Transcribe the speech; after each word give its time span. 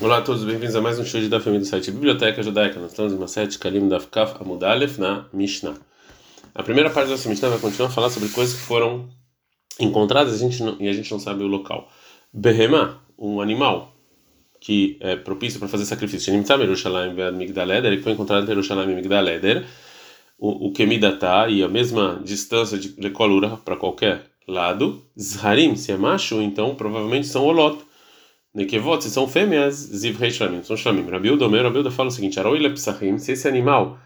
Olá 0.00 0.18
a 0.18 0.22
todos, 0.22 0.42
bem-vindos 0.42 0.74
a 0.74 0.80
mais 0.80 0.98
um 0.98 1.04
show 1.04 1.20
da 1.28 1.38
família 1.38 1.60
do 1.60 1.66
site 1.66 1.92
Biblioteca 1.92 2.42
Judaica. 2.42 2.80
Nós 2.80 2.90
estamos 2.90 3.12
em 3.12 3.16
uma 3.16 3.28
sete 3.28 3.56
Kalim 3.60 3.88
da 3.88 4.00
Kaf 4.00 4.42
Amudalef 4.42 4.98
na 4.98 5.26
Mishnah. 5.32 5.74
A 6.52 6.64
primeira 6.64 6.90
parte 6.90 7.10
dessa 7.10 7.28
Mishnah 7.28 7.50
vai 7.50 7.60
continuar 7.60 7.90
a 7.90 7.92
falar 7.92 8.10
sobre 8.10 8.28
coisas 8.30 8.56
que 8.56 8.66
foram 8.66 9.08
encontradas 9.78 10.34
a 10.34 10.36
gente 10.36 10.60
não, 10.64 10.76
e 10.80 10.88
a 10.88 10.92
gente 10.92 11.08
não 11.12 11.20
sabe 11.20 11.44
o 11.44 11.46
local. 11.46 11.88
Behemá, 12.32 12.98
um 13.16 13.40
animal 13.40 13.94
que 14.60 14.98
é 14.98 15.14
propício 15.14 15.60
para 15.60 15.68
fazer 15.68 15.84
sacrifício. 15.84 16.26
Shenimtzam 16.26 16.58
Yerushalayim 16.58 17.14
Migdaleder, 17.36 17.92
ele 17.92 18.02
foi 18.02 18.12
encontrado 18.12 18.44
em 18.44 18.48
Yerushalayim 18.48 18.90
e 18.90 18.94
Migdaleder. 18.96 19.64
O, 20.36 20.66
o 20.66 20.72
Kemidatá 20.72 21.48
e 21.48 21.62
a 21.62 21.68
mesma 21.68 22.20
distância 22.24 22.76
de 22.76 23.00
Lekolura 23.00 23.58
para 23.58 23.76
qualquer 23.76 24.24
lado. 24.48 25.04
Zharim, 25.16 25.76
se 25.76 25.92
é 25.92 25.96
macho, 25.96 26.42
então 26.42 26.74
provavelmente 26.74 27.28
são 27.28 27.44
Olot. 27.44 27.83
Nekevot, 28.54 29.02
se 29.02 29.10
são 29.10 29.26
fêmeas, 29.26 29.74
Zivrei 29.74 30.30
Shlamim, 30.30 30.62
são 30.62 30.76
Shlamim. 30.76 31.10
Rabiuda, 31.10 31.46
Omer, 31.46 31.64
Rabiuda 31.64 31.90
fala 31.90 32.08
o 32.08 32.12
seguinte: 32.12 32.38
Aroi 32.38 32.58
Lepsachim, 32.60 33.18
se 33.18 33.32
esse 33.32 33.48
animal 33.48 33.98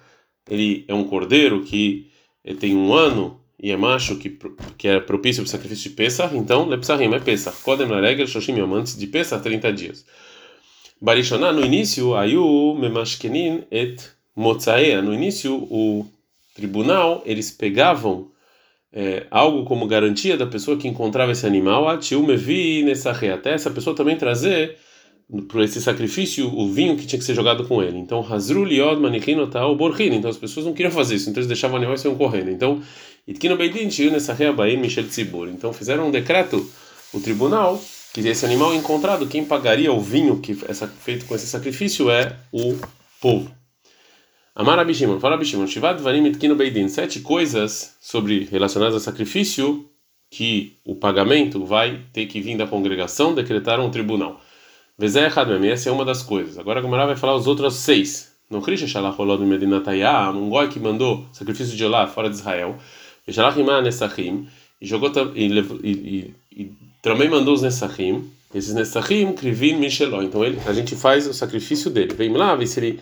ele 0.49 0.85
é 0.89 0.95
um 0.95 1.05
cordeiro 1.05 1.63
que 1.63 2.11
tem 2.59 2.75
um 2.75 2.95
ano 2.95 3.39
e 3.61 3.71
é 3.71 3.77
macho 3.77 4.17
que, 4.17 4.39
que 4.79 4.89
é 4.89 5.01
propício 5.01 5.43
para 5.43 5.49
o 5.49 5.51
sacrifício 5.51 5.91
de 5.91 5.97
Pesach, 5.97 6.35
então 6.35 6.67
Lepsachim 6.67 7.13
é 7.13 7.21
Pesach. 7.21 7.61
Kodem 7.63 7.89
Laregel 7.89 8.27
Shoshim 8.27 8.57
Yom, 8.57 8.73
antes 8.75 8.97
de 8.97 9.07
Pesach, 9.07 9.43
30 9.43 9.73
dias. 9.73 10.07
Barishoná, 11.01 11.53
no 11.53 11.65
início, 11.65 12.17
Ayu 12.17 12.75
Memashkenin 12.75 13.65
et 13.71 14.03
Motzaea, 14.35 15.03
no 15.03 15.13
início, 15.13 15.55
o 15.55 16.07
tribunal, 16.55 17.23
eles 17.27 17.51
pegavam 17.51 18.31
é, 18.93 19.27
algo 19.31 19.65
como 19.65 19.87
garantia 19.87 20.37
da 20.37 20.47
pessoa 20.47 20.77
que 20.77 20.89
encontrava 20.89 21.33
esse 21.33 21.47
animal, 21.47 21.89
até 23.31 23.53
essa 23.53 23.71
pessoa 23.71 23.95
também 23.95 24.17
trazer 24.17 24.77
para 25.47 25.63
esse 25.63 25.81
sacrifício 25.83 26.49
o 26.49 26.73
vinho 26.73 26.97
que 26.97 27.07
tinha 27.07 27.19
que 27.19 27.25
ser 27.25 27.35
jogado 27.35 27.67
com 27.69 27.83
ele. 27.83 27.99
Então, 27.99 28.27
Hazru 28.27 28.65
liod 28.65 28.99
manichinotau 29.01 29.77
borhin. 29.77 30.15
Então, 30.15 30.31
as 30.31 30.39
pessoas 30.39 30.65
não 30.65 30.73
queriam 30.73 30.91
fazer 30.91 31.17
isso, 31.17 31.29
então 31.29 31.41
eles 31.41 31.49
deixavam 31.49 31.75
o 31.75 31.79
animal 31.79 31.97
e 31.97 32.07
iam 32.07 32.17
correndo. 32.17 32.51
Então, 32.51 32.83
Itkino 33.27 33.57
Beidin 33.57 34.11
nessa 34.11 34.35
bain 34.53 34.79
Michel 34.79 35.07
Tzibur. 35.07 35.49
Então, 35.49 35.71
fizeram 35.73 36.09
um 36.09 36.11
decreto, 36.11 36.67
o 37.13 37.21
tribunal, 37.21 37.79
que 38.15 38.21
esse 38.27 38.47
animal 38.47 38.75
encontrado, 38.75 39.27
quem 39.27 39.45
pagaria 39.45 39.93
o 39.93 40.01
vinho 40.01 40.41
que 40.41 40.53
é 40.53 40.75
feito 40.75 41.27
com 41.27 41.35
esse 41.35 41.47
sacrifício 41.47 42.11
é 42.11 42.35
o 42.51 42.79
povo. 43.21 43.58
Amar 44.59 44.77
Abishimon, 44.81 45.21
fala 45.21 45.37
Abishimon, 45.37 45.69
Shivat 45.69 46.01
Varim 46.01 46.27
Itkino 46.27 46.57
Beidin, 46.57 46.89
sete 46.89 47.21
coisas 47.21 47.95
sobre 48.01 48.49
relacionadas 48.51 48.95
ao 48.95 48.99
sacrifício 48.99 49.89
que 50.29 50.77
o 50.85 50.97
pagamento 50.97 51.65
vai 51.65 52.01
ter 52.13 52.27
que 52.27 52.41
vir 52.41 52.57
da 52.57 52.67
congregação, 52.67 53.33
decretar 53.33 53.79
um 53.79 53.89
tribunal. 53.89 54.41
Vezé 54.99 55.29
essa 55.71 55.89
é 55.89 55.93
uma 55.93 56.05
das 56.05 56.25
coisas. 56.25 56.59
Agora 56.59 56.81
a 56.81 56.83
Gomara 56.83 57.07
vai 57.07 57.15
falar 57.15 57.37
os 57.37 57.47
outros 57.47 57.75
seis. 57.75 58.33
No 58.51 58.61
Krisha 58.61 58.89
Shalach 58.89 59.21
Olod 59.21 59.41
Medinatayah, 59.45 60.33
um 60.33 60.51
goi 60.51 60.67
que 60.67 60.81
mandou 60.81 61.25
sacrifício 61.33 61.77
de 61.77 61.85
Olá 61.85 62.09
fora 62.09 62.29
de 62.29 62.35
Israel, 62.35 62.79
Shalach 63.31 63.61
Imah 63.61 63.81
Nesachim, 63.81 64.49
e 64.81 64.87
jogou 64.87 65.13
e, 65.37 65.47
e, 65.85 66.35
e, 66.51 66.73
também 67.01 67.29
mandou 67.29 67.55
os 67.55 67.63
Nesachim, 67.63 68.29
esses 68.53 68.75
Nesachim, 68.75 69.35
Krivin 69.35 69.77
Micheló. 69.77 70.21
Então 70.21 70.45
ele, 70.45 70.59
a 70.67 70.73
gente 70.73 70.97
faz 70.97 71.29
o 71.29 71.33
sacrifício 71.33 71.93
dele. 71.93 72.13
Vem 72.13 72.33
lá, 72.33 72.57
vê 72.57 72.67
se 72.67 72.81
ele 72.81 73.01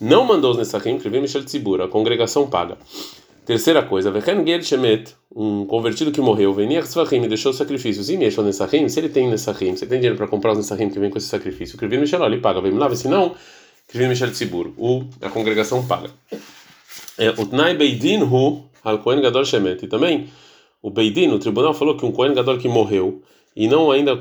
não 0.00 0.24
mandou 0.24 0.50
os 0.50 0.58
Nesachim, 0.58 0.96
escreveu 0.96 1.22
Michel 1.22 1.44
Tzibur, 1.44 1.80
a 1.80 1.88
congregação 1.88 2.48
paga. 2.48 2.76
Terceira 3.46 3.82
coisa, 3.82 4.10
Vechen 4.10 4.44
Ger 4.44 4.62
Shemet, 4.62 5.14
um 5.34 5.64
convertido 5.66 6.10
que 6.10 6.20
morreu, 6.20 6.52
Tzvachim 6.52 7.22
e 7.22 7.28
deixou 7.28 7.52
sacrifícios, 7.52 8.10
e 8.10 8.16
Meshel 8.16 8.42
Nesachim, 8.42 8.88
se 8.88 8.98
ele 8.98 9.08
tem 9.08 9.30
Nesachim, 9.30 9.76
se 9.76 9.84
ele 9.84 9.90
tem 9.90 10.00
dinheiro 10.00 10.16
para 10.16 10.26
comprar 10.26 10.50
os 10.50 10.58
Nesachim 10.58 10.90
que 10.90 10.98
vem 10.98 11.10
com 11.10 11.16
esse 11.16 11.28
sacrifício, 11.28 11.74
escreveu 11.74 12.00
Michel, 12.00 12.24
ele 12.24 12.38
paga, 12.38 12.60
vem 12.60 12.72
lá, 12.72 12.92
se 12.96 13.06
não, 13.06 13.36
escreveu 13.86 14.08
Michel 14.08 14.32
Tzibur, 14.32 14.72
a 15.22 15.30
congregação 15.30 15.86
paga. 15.86 16.10
É, 17.16 17.30
o 17.30 17.46
Tnai 17.46 17.74
Beidin 17.76 18.22
Hu, 18.22 18.64
al 18.82 18.98
Kohen 18.98 19.22
Gadol 19.22 19.44
Shemet, 19.44 19.84
e 19.84 19.88
também 19.88 20.28
o 20.82 20.90
Beidin, 20.90 21.28
o 21.28 21.38
tribunal, 21.38 21.72
falou 21.72 21.96
que 21.96 22.04
um 22.04 22.10
Kohen 22.10 22.34
Gadol 22.34 22.58
que 22.58 22.68
morreu, 22.68 23.22
e 23.54 23.68
não 23.68 23.92
ainda 23.92 24.20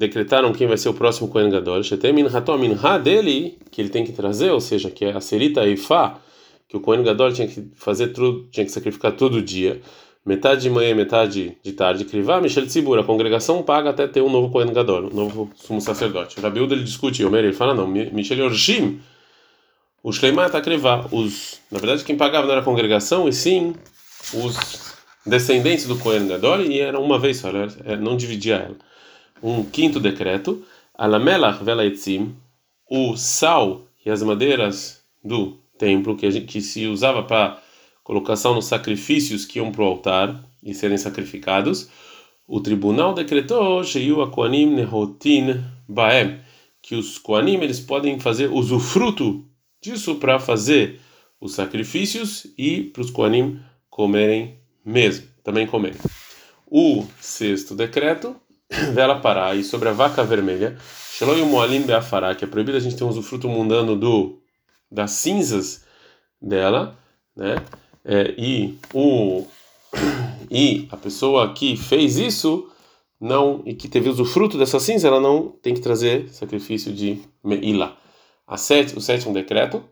decretaram 0.00 0.50
quem 0.50 0.66
vai 0.66 0.78
ser 0.78 0.88
o 0.88 0.94
próximo 0.94 1.28
Kohen 1.28 1.50
Gadol, 1.50 1.82
Shetemin 1.82 2.26
Hatom 2.26 2.56
Minha 2.56 2.96
dele, 2.98 3.58
que 3.70 3.82
ele 3.82 3.90
tem 3.90 4.02
que 4.02 4.12
trazer, 4.12 4.50
ou 4.50 4.60
seja, 4.60 4.90
que 4.90 5.04
é 5.04 5.12
a 5.12 5.20
Serita 5.20 5.66
Eifá, 5.66 6.18
que 6.66 6.74
o 6.74 6.80
Kohen 6.80 7.02
Gadol 7.02 7.30
tinha 7.32 7.46
que 7.46 7.70
fazer 7.76 8.08
tudo, 8.08 8.48
tinha 8.50 8.64
que 8.64 8.72
sacrificar 8.72 9.12
todo 9.12 9.42
dia, 9.42 9.82
metade 10.24 10.62
de 10.62 10.70
manhã, 10.70 10.94
metade 10.94 11.54
de 11.62 11.72
tarde, 11.72 12.06
Krivá, 12.06 12.40
Michel 12.40 12.66
Tzibur, 12.66 12.98
a 12.98 13.04
congregação 13.04 13.62
paga 13.62 13.90
até 13.90 14.08
ter 14.08 14.22
um 14.22 14.30
novo 14.30 14.50
Kohen 14.50 14.72
Gadol, 14.72 15.10
um 15.12 15.14
novo 15.14 15.50
sumo 15.54 15.82
sacerdote. 15.82 16.38
O 16.38 16.42
Rabiúda 16.42 16.74
ele 16.74 16.84
discute, 16.84 17.22
Omer, 17.22 17.44
ele 17.44 17.52
fala, 17.52 17.74
não, 17.74 17.86
Michel 17.86 18.42
Orshim, 18.46 19.00
o 20.02 20.10
Shleimat 20.10 20.54
Akrivá, 20.54 21.06
os, 21.12 21.60
na 21.70 21.78
verdade 21.78 22.04
quem 22.04 22.16
pagava 22.16 22.46
não 22.46 22.52
era 22.52 22.62
a 22.62 22.64
congregação, 22.64 23.28
e 23.28 23.34
sim 23.34 23.74
os 24.32 24.94
descendentes 25.26 25.86
do 25.86 25.98
Kohen 25.98 26.26
Gadol, 26.26 26.62
e 26.62 26.80
era 26.80 26.98
uma 26.98 27.18
vez 27.18 27.36
só, 27.36 27.50
não 28.00 28.16
dividia 28.16 28.54
ela 28.54 28.89
um 29.42 29.64
quinto 29.64 29.98
decreto, 30.00 30.64
alamelach 30.94 31.62
velaetzim, 31.64 32.34
o 32.88 33.16
sal 33.16 33.86
e 34.04 34.10
as 34.10 34.22
madeiras 34.22 35.02
do 35.22 35.58
templo 35.78 36.16
que, 36.16 36.30
gente, 36.30 36.46
que 36.46 36.60
se 36.60 36.86
usava 36.86 37.22
para 37.22 37.62
colocação 38.02 38.54
nos 38.54 38.66
sacrifícios 38.66 39.44
que 39.44 39.58
iam 39.58 39.70
para 39.70 39.82
o 39.82 39.86
altar 39.86 40.44
e 40.62 40.74
serem 40.74 40.98
sacrificados, 40.98 41.88
o 42.46 42.60
tribunal 42.60 43.14
decretou 43.14 43.84
sheiu 43.84 44.20
akoanim 44.22 44.74
nehotin 44.74 45.62
baem, 45.88 46.40
que 46.82 46.94
os 46.94 47.18
koanim 47.18 47.60
eles 47.60 47.78
podem 47.78 48.18
fazer 48.18 48.50
usufruto 48.50 49.44
disso 49.80 50.16
para 50.16 50.38
fazer 50.38 51.00
os 51.40 51.54
sacrifícios 51.54 52.46
e 52.58 52.82
para 52.82 53.02
os 53.02 53.10
koanim 53.10 53.60
comerem 53.88 54.58
mesmo, 54.84 55.26
também 55.42 55.66
comerem. 55.66 55.98
O 56.66 57.04
sexto 57.20 57.74
decreto 57.74 58.36
vela 58.92 59.20
pará 59.20 59.54
e 59.54 59.64
sobre 59.64 59.88
a 59.88 59.92
vaca 59.92 60.22
vermelha, 60.22 60.78
Sheloy 61.12 61.42
Moalim 61.44 61.82
Beafará, 61.82 62.34
que 62.34 62.44
é 62.44 62.48
proibido 62.48 62.76
a 62.76 62.80
gente 62.80 62.96
ter 62.96 63.04
um 63.04 63.08
usufruto 63.08 63.48
mundano 63.48 63.96
do, 63.96 64.40
das 64.90 65.10
cinzas 65.12 65.84
dela, 66.40 66.96
né? 67.36 67.56
É, 68.04 68.34
e, 68.38 68.78
o, 68.94 69.46
e 70.50 70.88
a 70.90 70.96
pessoa 70.96 71.52
que 71.52 71.76
fez 71.76 72.16
isso 72.16 72.70
não 73.20 73.62
e 73.66 73.74
que 73.74 73.88
teve 73.88 74.08
usufruto 74.08 74.56
dessa 74.56 74.80
cinza, 74.80 75.08
ela 75.08 75.20
não 75.20 75.48
tem 75.48 75.74
que 75.74 75.80
trazer 75.80 76.28
sacrifício 76.30 76.92
de 76.92 77.20
Meila. 77.44 77.96
A 78.46 78.56
sete, 78.56 78.96
o 78.96 79.00
sétimo 79.00 79.34
decreto, 79.34 79.84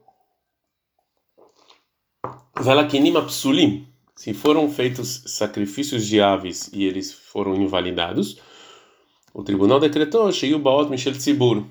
Vela 2.61 2.87
Kinima 2.87 3.23
Psulim, 3.23 3.87
se 4.17 4.35
foram 4.35 4.69
feitos 4.69 5.23
sacrifícios 5.27 6.07
de 6.07 6.21
aves 6.21 6.69
e 6.73 6.85
eles 6.85 7.13
foram 7.13 7.55
invalidados, 7.55 8.41
o 9.33 9.43
tribunal 9.43 9.79
decretou 9.79 10.31
Sheiu 10.33 10.59
Baot 10.59 10.91
Michel 10.91 11.15
Tzibur. 11.15 11.65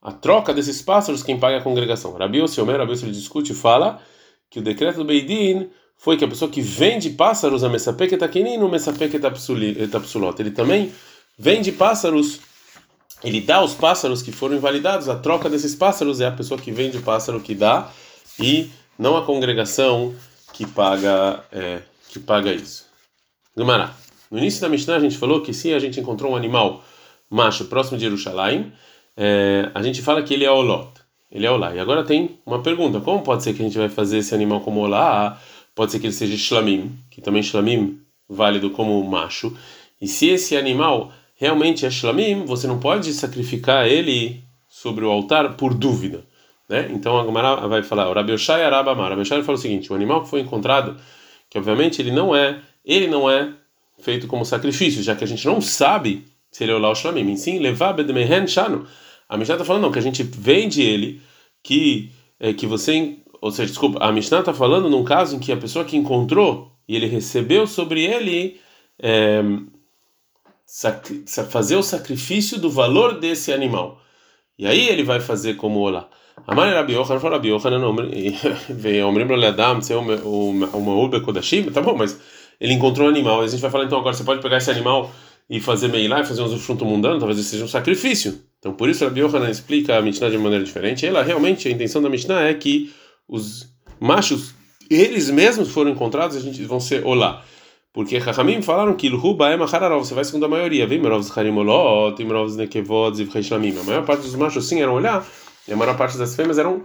A 0.00 0.12
troca 0.12 0.52
desses 0.52 0.82
pássaros, 0.82 1.22
quem 1.22 1.38
paga 1.38 1.56
é 1.56 1.58
a 1.60 1.62
congregação. 1.62 2.12
Rabi 2.12 2.42
Osiomer, 2.42 2.76
Rabi 2.78 2.92
ele 2.92 3.12
discute 3.12 3.52
e 3.52 3.54
fala 3.54 4.02
que 4.50 4.58
o 4.58 4.62
decreto 4.62 4.96
do 4.96 5.04
Beidin 5.04 5.70
foi 5.96 6.16
que 6.16 6.24
a 6.24 6.28
pessoa 6.28 6.50
que 6.50 6.60
vende 6.60 7.10
pássaros 7.10 7.62
a 7.62 7.68
Messapek 7.68 8.14
Etakenin 8.14 8.58
no 8.58 8.68
Messapek 8.68 9.16
Etapsulot. 9.16 10.40
Ele 10.40 10.50
também 10.50 10.92
vende 11.38 11.70
pássaros, 11.70 12.40
ele 13.22 13.40
dá 13.40 13.62
os 13.62 13.74
pássaros 13.74 14.20
que 14.20 14.32
foram 14.32 14.56
invalidados. 14.56 15.08
A 15.08 15.14
troca 15.14 15.48
desses 15.48 15.76
pássaros 15.76 16.20
é 16.20 16.26
a 16.26 16.32
pessoa 16.32 16.58
que 16.58 16.72
vende 16.72 16.98
o 16.98 17.02
pássaro 17.02 17.40
que 17.40 17.54
dá 17.54 17.88
e 18.40 18.68
não 18.98 19.16
a 19.16 19.24
congregação 19.24 20.14
que 20.52 20.66
paga, 20.66 21.44
é, 21.52 21.82
que 22.08 22.18
paga 22.18 22.52
isso. 22.52 22.86
Gumará. 23.56 23.94
No 24.32 24.38
início 24.38 24.62
da 24.62 24.68
Mishnah 24.70 24.96
a 24.96 25.00
gente 25.00 25.18
falou 25.18 25.42
que 25.42 25.52
se 25.52 25.74
a 25.74 25.78
gente 25.78 26.00
encontrou 26.00 26.32
um 26.32 26.36
animal 26.36 26.82
macho 27.28 27.66
próximo 27.66 27.98
de 27.98 28.04
Jerusalém, 28.04 28.72
é, 29.14 29.70
a 29.74 29.82
gente 29.82 30.00
fala 30.00 30.22
que 30.22 30.32
ele 30.32 30.46
é 30.46 30.50
Olot. 30.50 30.88
Ele 31.30 31.44
é 31.44 31.50
Olá. 31.50 31.74
E 31.74 31.78
agora 31.78 32.02
tem 32.02 32.38
uma 32.46 32.62
pergunta: 32.62 32.98
como 32.98 33.22
pode 33.22 33.42
ser 33.42 33.52
que 33.52 33.60
a 33.60 33.64
gente 33.66 33.76
vai 33.76 33.90
fazer 33.90 34.18
esse 34.18 34.34
animal 34.34 34.62
como 34.62 34.80
Olá? 34.80 35.38
Pode 35.74 35.92
ser 35.92 35.98
que 35.98 36.06
ele 36.06 36.14
seja 36.14 36.34
Shlamim, 36.34 36.98
que 37.10 37.20
também 37.20 37.42
Shlamim 37.42 38.00
válido 38.26 38.70
como 38.70 39.02
macho. 39.04 39.54
E 40.00 40.08
se 40.08 40.30
esse 40.30 40.56
animal 40.56 41.12
realmente 41.34 41.84
é 41.84 41.90
Shlamim, 41.90 42.46
você 42.46 42.66
não 42.66 42.80
pode 42.80 43.12
sacrificar 43.12 43.86
ele 43.86 44.42
sobre 44.66 45.04
o 45.04 45.10
altar 45.10 45.56
por 45.58 45.74
dúvida. 45.74 46.24
Né? 46.70 46.90
Então 46.90 47.20
a 47.20 47.24
Gemara 47.26 47.68
vai 47.68 47.82
falar: 47.82 48.08
o 48.08 48.14
Rabi 48.14 48.32
Oshai 48.32 48.64
Arabamar. 48.64 49.10
Rabi 49.10 49.20
Oshai 49.20 49.42
fala 49.42 49.58
o 49.58 49.60
seguinte: 49.60 49.92
o 49.92 49.94
animal 49.94 50.22
que 50.22 50.30
foi 50.30 50.40
encontrado, 50.40 50.96
que 51.50 51.58
obviamente 51.58 52.00
ele 52.00 52.10
não 52.10 52.34
é, 52.34 52.60
ele 52.82 53.08
não 53.08 53.30
é 53.30 53.52
feito 54.00 54.26
como 54.26 54.44
sacrifício, 54.44 55.02
já 55.02 55.14
que 55.14 55.24
a 55.24 55.26
gente 55.26 55.46
não 55.46 55.60
sabe 55.60 56.24
se 56.50 56.64
ele 56.64 56.72
é 56.72 56.74
o 56.74 56.78
Lau 56.78 56.94
Shlamim. 56.94 57.36
Sim, 57.36 57.58
levar 57.58 57.92
Bedmehen 57.92 58.46
Shano. 58.46 58.86
A 59.28 59.36
Mishnah 59.36 59.54
está 59.54 59.64
falando 59.64 59.82
não, 59.82 59.92
que 59.92 59.98
a 59.98 60.02
gente 60.02 60.22
vende 60.22 60.82
ele, 60.82 61.20
que, 61.62 62.10
é, 62.38 62.52
que 62.52 62.66
você. 62.66 63.16
Ou 63.40 63.50
seja, 63.50 63.68
desculpa, 63.68 63.98
a 64.04 64.12
Mishnah 64.12 64.40
está 64.40 64.52
falando 64.52 64.90
num 64.90 65.02
caso 65.02 65.36
em 65.36 65.38
que 65.38 65.50
a 65.50 65.56
pessoa 65.56 65.84
que 65.84 65.96
encontrou 65.96 66.72
e 66.86 66.94
ele 66.94 67.06
recebeu 67.06 67.66
sobre 67.66 68.04
ele 68.04 68.60
é, 68.98 69.42
fazer 71.48 71.76
o 71.76 71.82
sacrifício 71.82 72.58
do 72.58 72.70
valor 72.70 73.18
desse 73.18 73.52
animal. 73.52 74.00
E 74.58 74.66
aí 74.66 74.88
ele 74.88 75.02
vai 75.02 75.20
fazer 75.20 75.54
como 75.54 75.80
olá. 75.80 76.08
Yochanan, 76.46 77.20
fala 77.20 77.36
Rabi 77.36 77.48
Yochanan, 77.48 77.86
Omrim 77.86 79.24
lo 79.28 79.36
leadam, 79.36 79.80
o 80.24 80.52
Maul 80.52 81.08
Bekodashim, 81.08 81.64
tá 81.64 81.80
bom, 81.80 81.96
mas 81.96 82.18
ele 82.60 82.72
encontrou 82.72 83.06
um 83.06 83.10
animal, 83.10 83.40
a 83.40 83.46
gente 83.46 83.60
vai 83.60 83.70
falar 83.70 83.84
então 83.84 83.98
agora, 83.98 84.14
você 84.14 84.24
pode 84.24 84.40
pegar 84.40 84.58
esse 84.58 84.70
animal 84.70 85.10
e 85.48 85.60
fazer 85.60 85.88
meilá 85.88 86.20
e 86.20 86.24
fazer 86.24 86.42
um 86.42 86.46
usufruto 86.46 86.84
mundano, 86.84 87.18
talvez 87.18 87.38
isso 87.38 87.50
seja 87.50 87.64
um 87.64 87.68
sacrifício. 87.68 88.40
Então 88.58 88.72
por 88.72 88.88
isso 88.88 89.04
Rabi 89.04 89.20
Yochanan 89.20 89.50
explica 89.50 89.96
a 89.96 90.02
Mishnah 90.02 90.30
de 90.30 90.38
maneira 90.38 90.64
diferente. 90.64 91.06
Ela 91.06 91.22
realmente, 91.22 91.68
a 91.68 91.70
intenção 91.70 92.00
da 92.00 92.08
Mishnah 92.08 92.42
é 92.42 92.54
que 92.54 92.92
os 93.28 93.68
machos, 94.00 94.54
eles 94.88 95.30
mesmos 95.30 95.70
foram 95.70 95.90
encontrados, 95.90 96.36
a 96.36 96.40
gente 96.40 96.62
vão 96.64 96.80
ser 96.80 97.04
olá. 97.04 97.44
Porque 97.92 98.18
Chachamim 98.20 98.62
falaram 98.62 98.94
que 98.94 99.08
Luhuba 99.08 99.50
é 99.50 99.56
Machararov, 99.56 100.04
você 100.04 100.14
vai 100.14 100.24
segundo 100.24 100.46
a 100.46 100.48
maioria. 100.48 100.86
Vem 100.86 100.98
Merov 100.98 101.26
Harimolot, 101.36 102.22
Imrov 102.22 102.56
Nekevod, 102.56 103.18
Zivcheshlamim. 103.18 103.78
A 103.78 103.82
maior 103.82 104.04
parte 104.06 104.22
dos 104.22 104.34
machos 104.34 104.66
sim 104.66 104.80
eram 104.80 104.94
olhar, 104.94 105.26
e 105.68 105.72
a 105.72 105.76
maior 105.76 105.94
parte 105.96 106.16
das 106.16 106.34
fêmeas 106.34 106.56
eram 106.58 106.82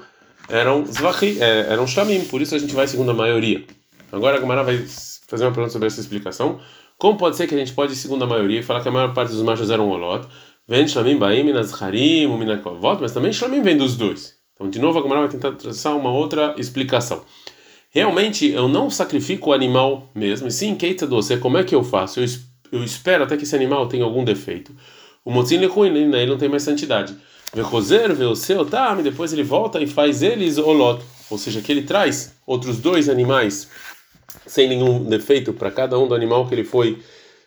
eram 0.49 0.85
zvachi, 0.85 1.37
é, 1.41 1.67
eram 1.69 1.85
shlamim, 1.85 2.23
por 2.25 2.41
isso 2.41 2.55
a 2.55 2.57
gente 2.57 2.73
vai 2.73 2.87
segundo 2.87 3.11
a 3.11 3.13
maioria. 3.13 3.63
Agora 4.11 4.37
a 4.37 4.39
Gamara 4.39 4.63
vai 4.63 4.85
fazer 5.27 5.43
uma 5.45 5.51
pergunta 5.51 5.73
sobre 5.73 5.87
essa 5.87 5.99
explicação. 5.99 6.59
Como 6.97 7.17
pode 7.17 7.35
ser 7.35 7.47
que 7.47 7.53
a 7.53 7.57
gente 7.57 7.73
pode 7.73 7.95
segundo 7.95 8.23
a 8.23 8.27
maioria 8.27 8.63
falar 8.63 8.81
que 8.81 8.89
a 8.89 8.91
maior 8.91 9.13
parte 9.13 9.31
dos 9.31 9.41
machos 9.41 9.69
eram 9.69 9.89
olot? 9.89 10.27
Vem 10.67 10.87
shlamim 10.87 11.17
baim, 11.17 11.43
minazharim, 11.43 12.27
minakovot, 12.37 12.99
mas 12.99 13.11
também 13.11 13.31
shlamim 13.31 13.61
vem 13.61 13.77
dos 13.77 13.95
dois. 13.95 14.35
Então, 14.55 14.69
de 14.69 14.79
novo, 14.79 14.97
a 14.97 15.01
Gamara 15.01 15.21
vai 15.21 15.29
tentar 15.29 15.51
traçar 15.51 15.95
uma 15.95 16.11
outra 16.11 16.55
explicação. 16.57 17.21
Realmente, 17.89 18.49
eu 18.49 18.67
não 18.67 18.89
sacrifico 18.89 19.51
o 19.51 19.53
animal 19.53 20.09
mesmo, 20.13 20.47
e 20.47 20.51
sim, 20.51 20.75
keita 20.75 21.05
doce, 21.05 21.37
como 21.37 21.57
é 21.57 21.63
que 21.63 21.73
eu 21.73 21.83
faço? 21.83 22.19
Eu, 22.19 22.25
eu 22.71 22.83
espero 22.83 23.23
até 23.23 23.37
que 23.37 23.43
esse 23.43 23.55
animal 23.55 23.87
tenha 23.87 24.03
algum 24.03 24.25
defeito. 24.25 24.75
O 25.23 25.31
motim 25.31 25.63
ruim, 25.65 25.89
né? 26.07 26.23
ele 26.23 26.31
não 26.31 26.37
tem 26.37 26.49
mais 26.49 26.63
santidade. 26.63 27.15
Vechoser, 27.53 28.13
vê 28.13 28.25
o 28.25 28.35
seu, 28.35 28.65
tá, 28.65 28.93
depois 28.95 29.31
ele 29.31 29.43
volta 29.43 29.81
e 29.81 29.87
faz 29.87 30.21
eles 30.21 30.57
olot, 30.57 31.01
ou 31.29 31.37
seja, 31.37 31.61
que 31.61 31.71
ele 31.71 31.83
traz 31.83 32.35
outros 32.45 32.77
dois 32.79 33.07
animais 33.07 33.69
sem 34.47 34.67
nenhum 34.67 35.03
defeito 35.03 35.53
para 35.53 35.69
cada 35.69 35.99
um 35.99 36.07
do 36.07 36.15
animal 36.15 36.47
que 36.47 36.55
ele 36.55 36.63
foi 36.63 36.97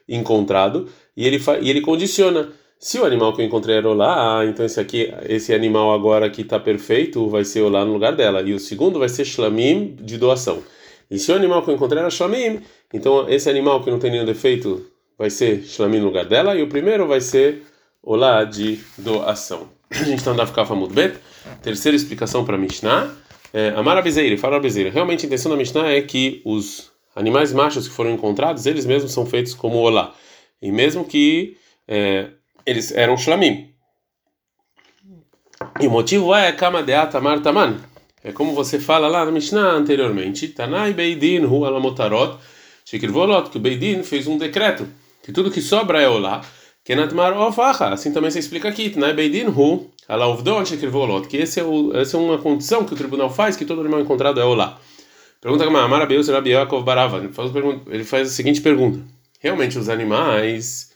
encontrado, 0.08 0.88
e 1.16 1.26
ele, 1.26 1.40
e 1.60 1.70
ele 1.70 1.80
condiciona. 1.80 2.48
Se 2.78 2.98
o 2.98 3.04
animal 3.04 3.34
que 3.34 3.42
eu 3.42 3.46
encontrei 3.46 3.76
era 3.76 3.88
olá, 3.88 4.44
então 4.46 4.64
esse 4.64 4.80
aqui, 4.80 5.12
esse 5.28 5.52
animal 5.52 5.92
agora 5.92 6.30
que 6.30 6.40
está 6.40 6.58
perfeito 6.58 7.28
vai 7.28 7.44
ser 7.44 7.60
olá 7.60 7.84
no 7.84 7.92
lugar 7.92 8.16
dela. 8.16 8.40
E 8.40 8.54
o 8.54 8.58
segundo 8.58 8.98
vai 8.98 9.08
ser 9.08 9.26
shlamim 9.26 9.96
de 10.00 10.16
doação. 10.16 10.62
E 11.10 11.18
se 11.18 11.30
o 11.30 11.34
animal 11.34 11.62
que 11.62 11.70
eu 11.70 11.74
encontrei 11.74 12.00
era 12.00 12.08
shlamim, 12.08 12.60
então 12.92 13.28
esse 13.28 13.50
animal 13.50 13.82
que 13.82 13.90
não 13.90 13.98
tem 13.98 14.10
nenhum 14.10 14.24
defeito 14.24 14.86
vai 15.18 15.28
ser 15.28 15.62
shlamim 15.64 15.98
no 15.98 16.06
lugar 16.06 16.24
dela. 16.24 16.54
E 16.54 16.62
o 16.62 16.68
primeiro 16.68 17.06
vai 17.06 17.20
ser 17.20 17.62
olá 18.02 18.44
de 18.44 18.80
doação. 18.96 19.68
A 19.90 20.04
gente 20.04 20.18
está 20.18 20.30
andando 20.30 20.50
a 20.56 20.74
muito 20.74 20.94
bem. 20.94 21.12
Terceira 21.62 21.94
explicação 21.94 22.44
para 22.44 22.56
Mishnah. 22.56 23.14
É, 23.52 23.70
Amar 23.70 23.96
Abizeira, 23.98 24.38
fala 24.38 24.56
Abizeira. 24.56 24.90
Realmente 24.90 25.24
a 25.24 25.26
intenção 25.26 25.50
da 25.50 25.56
Mishnah 25.58 25.90
é 25.90 26.00
que 26.00 26.40
os 26.44 26.89
animais 27.14 27.52
machos 27.52 27.88
que 27.88 27.94
foram 27.94 28.10
encontrados, 28.10 28.66
eles 28.66 28.86
mesmos 28.86 29.12
são 29.12 29.26
feitos 29.26 29.54
como 29.54 29.78
olá. 29.78 30.14
E 30.60 30.70
mesmo 30.70 31.04
que 31.04 31.56
é, 31.88 32.28
eles 32.66 32.92
eram 32.92 33.16
shlamim. 33.16 33.70
E 35.80 35.86
o 35.86 35.90
motivo 35.90 36.34
é 36.34 36.52
kama 36.52 36.82
de 36.82 36.94
atamar 36.94 37.40
taman. 37.40 37.76
É 38.22 38.32
como 38.32 38.54
você 38.54 38.78
fala 38.78 39.08
lá 39.08 39.24
na 39.24 39.30
Mishnah 39.30 39.72
anteriormente. 39.72 40.48
Tanai 40.48 40.92
Beidin 40.92 41.44
hu 41.44 41.64
alamotarot. 41.64 42.38
Shikirvolot, 42.84 43.50
que 43.50 43.56
o 43.56 43.60
Beidin 43.60 44.02
fez 44.02 44.26
um 44.26 44.36
decreto. 44.36 44.86
Que 45.22 45.32
tudo 45.32 45.50
que 45.50 45.60
sobra 45.60 46.00
é 46.00 46.08
olá. 46.08 46.42
Kenatmar 46.84 47.38
ofacha. 47.38 47.88
Assim 47.88 48.12
também 48.12 48.30
se 48.30 48.38
explica 48.38 48.68
aqui. 48.68 48.90
Tanai 48.90 49.14
Beidin 49.14 49.48
hu 49.48 49.90
alauvdon 50.06 50.64
shikirvolot. 50.64 51.28
Que 51.28 51.38
esse 51.38 51.60
é 51.60 51.64
o, 51.64 51.96
essa 51.96 52.16
é 52.16 52.20
uma 52.20 52.38
condição 52.38 52.84
que 52.84 52.92
o 52.92 52.96
tribunal 52.96 53.30
faz 53.30 53.56
que 53.56 53.64
todo 53.64 53.80
animal 53.80 54.00
encontrado 54.00 54.38
é 54.38 54.44
olá. 54.44 54.78
Pergunta 55.40 55.64
como 55.64 55.78
Amar 55.78 56.02
Abeus 56.02 56.28
Rabi 56.28 56.50
Yaakov 56.50 56.84
Barava. 56.84 57.18
Ele 57.88 58.04
faz, 58.04 58.28
a 58.28 58.30
seguinte 58.30 58.60
pergunta. 58.60 59.00
Realmente 59.40 59.78
os 59.78 59.88
animais 59.88 60.90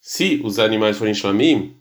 se 0.00 0.40
os 0.42 0.58
animais 0.58 0.96
forem 0.96 1.12
shlamim, 1.12 1.76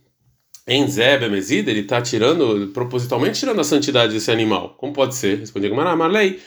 em 0.68 0.88
Zeb 0.88 1.28
Mezid, 1.30 1.68
ele 1.68 1.80
está 1.80 2.02
tirando, 2.02 2.68
propositalmente 2.74 3.40
tirando 3.40 3.60
a 3.62 3.64
santidade 3.64 4.14
desse 4.14 4.30
animal. 4.30 4.76
Como 4.78 4.94
pode 4.94 5.16
ser? 5.16 5.40
Responde 5.40 5.70
Gamara, 5.70 5.96
Marley. 5.96 6.40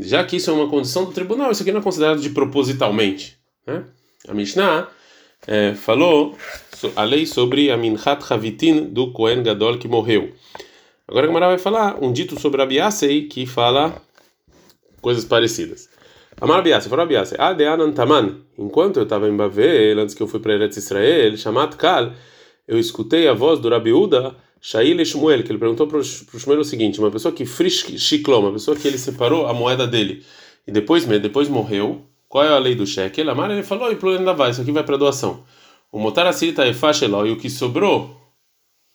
Já 0.00 0.24
que 0.24 0.36
isso 0.36 0.50
é 0.50 0.52
uma 0.52 0.68
condição 0.68 1.04
do 1.04 1.12
tribunal, 1.12 1.50
isso 1.50 1.62
aqui 1.62 1.72
não 1.72 1.80
é 1.80 1.82
considerado 1.82 2.20
de 2.20 2.30
propositalmente. 2.30 3.36
Né? 3.66 3.84
A 4.28 4.32
Mishnah 4.32 4.88
é, 5.46 5.74
falou 5.74 6.38
a 6.94 7.02
lei 7.02 7.26
sobre 7.26 7.70
a 7.70 7.76
Minchat 7.76 8.32
Havitin 8.32 8.84
do 8.84 9.12
Kohen 9.12 9.42
Gadol 9.42 9.78
que 9.78 9.88
morreu. 9.88 10.32
Agora 11.08 11.24
a 11.24 11.26
Gamara 11.26 11.46
vai 11.46 11.58
falar 11.58 11.96
um 12.04 12.12
dito 12.12 12.38
sobre 12.38 12.60
Abiasei 12.60 13.28
que 13.28 13.46
fala 13.46 14.02
coisas 15.00 15.24
parecidas. 15.24 15.88
Amar 16.38 16.62
Biase, 16.62 16.90
falou 16.90 17.06
Biase, 17.06 17.34
Adeanan 17.38 17.92
Taman, 17.92 18.36
enquanto 18.58 18.98
eu 18.98 19.04
estava 19.04 19.26
em 19.26 19.34
Bavel, 19.34 20.00
antes 20.00 20.14
que 20.14 20.22
eu 20.22 20.28
fui 20.28 20.38
para 20.38 20.52
Eretz 20.52 20.76
Israel, 20.76 21.34
Shamat 21.36 21.76
Kal, 21.76 22.12
eu 22.68 22.78
escutei 22.78 23.26
a 23.26 23.32
voz 23.32 23.58
do 23.58 23.70
Rabi 23.70 23.90
Uda, 23.90 24.36
Shail 24.60 25.02
Shmuel, 25.02 25.42
que 25.42 25.50
ele 25.50 25.58
perguntou 25.58 25.86
para 25.86 25.96
o 25.96 26.04
Shmuel 26.04 26.60
o 26.60 26.64
seguinte: 26.64 27.00
uma 27.00 27.10
pessoa 27.10 27.32
que 27.32 27.46
frish 27.46 27.98
shiklom, 27.98 28.40
uma 28.40 28.52
pessoa 28.52 28.76
que 28.76 28.86
ele 28.86 28.98
separou 28.98 29.46
a 29.46 29.54
moeda 29.54 29.86
dele 29.86 30.22
e 30.66 30.70
depois, 30.70 31.06
depois 31.06 31.48
morreu, 31.48 32.02
qual 32.28 32.44
é 32.44 32.48
a 32.48 32.58
lei 32.58 32.74
do 32.74 32.86
shekel? 32.86 33.30
Amar 33.30 33.50
ele 33.50 33.62
falou: 33.62 33.90
e 33.90 33.96
pro 33.96 34.12
vai, 34.36 34.50
isso 34.50 34.60
aqui 34.60 34.72
vai 34.72 34.84
para 34.84 34.98
doação. 34.98 35.42
O 35.90 35.98
Motar 35.98 36.26
Asirita 36.26 36.68
Efasheló, 36.68 37.24
e 37.24 37.32
o 37.32 37.38
que 37.38 37.48
sobrou, 37.48 38.17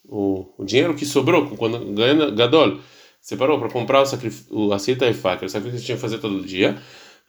o, 0.08 0.54
o 0.58 0.66
dinheiro 0.66 0.94
que 0.94 1.06
sobrou, 1.06 1.48
quando 1.58 1.80
ganha 1.94 2.30
Gadol, 2.32 2.80
separou 3.22 3.60
para 3.60 3.70
comprar 3.70 4.02
o, 4.02 4.06
sacrifício, 4.06 4.56
o 4.56 4.74
Efá, 4.74 5.38
que 5.38 5.44
era 5.44 5.46
o 5.46 5.50
sacrifício 5.50 5.80
que 5.80 5.86
tinha 5.86 5.96
que 5.96 6.02
fazer 6.02 6.18
todo 6.18 6.46
dia. 6.46 6.78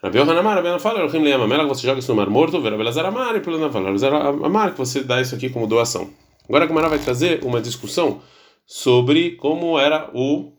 Rabi 0.02 0.18
Yohanan 0.18 0.40
Amar, 0.40 0.62
Rabi 0.62 0.78
fala, 0.80 1.00
Elohim 1.00 1.22
Leia 1.22 1.38
Mamela, 1.38 1.66
você 1.66 1.86
joga 1.86 2.00
isso 2.00 2.12
no 2.12 2.16
mar 2.16 2.28
morto, 2.28 2.60
Rabi 2.60 2.82
Lazar 2.82 3.06
Amar, 3.06 3.36
e 3.36 3.50
Lazar 3.80 4.14
Amar, 4.14 4.72
que 4.72 4.78
você 4.78 5.02
dá 5.02 5.20
isso 5.20 5.34
aqui 5.34 5.48
como 5.48 5.66
doação. 5.66 6.10
Agora 6.48 6.64
a 6.64 6.66
Gamara 6.66 6.88
vai 6.90 6.98
trazer 6.98 7.42
uma 7.42 7.60
discussão 7.60 8.20
sobre 8.66 9.36
como 9.36 9.78
era 9.78 10.10
o. 10.14 10.52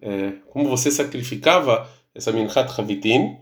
É, 0.00 0.32
como 0.50 0.68
você 0.68 0.90
sacrificava 0.90 1.88
essa 2.12 2.32
Minchat 2.32 2.68
Havitin, 2.76 3.36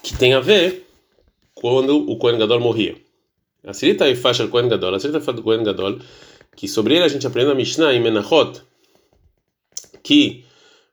que 0.00 0.16
tem 0.16 0.32
a 0.34 0.40
ver 0.40 0.86
quando 1.54 2.08
o 2.08 2.16
Kohen 2.18 2.38
Gadol 2.38 2.60
morria. 2.60 2.96
A 3.64 3.72
Sirita 3.72 4.08
e 4.08 4.14
do 4.14 4.48
Kohen 4.48 4.68
Gadol, 4.68 4.94
a 4.94 5.00
Sirita 5.00 5.32
do 5.32 5.42
Kohen 5.42 5.62
Gadol, 5.62 5.98
que 6.56 6.66
sobre 6.66 6.94
ele 6.94 7.04
a 7.04 7.08
gente 7.08 7.26
aprende 7.26 7.50
a 7.50 7.54
Mishnah 7.54 7.94
em 7.94 8.00
Menachot, 8.00 8.60
que 10.02 10.44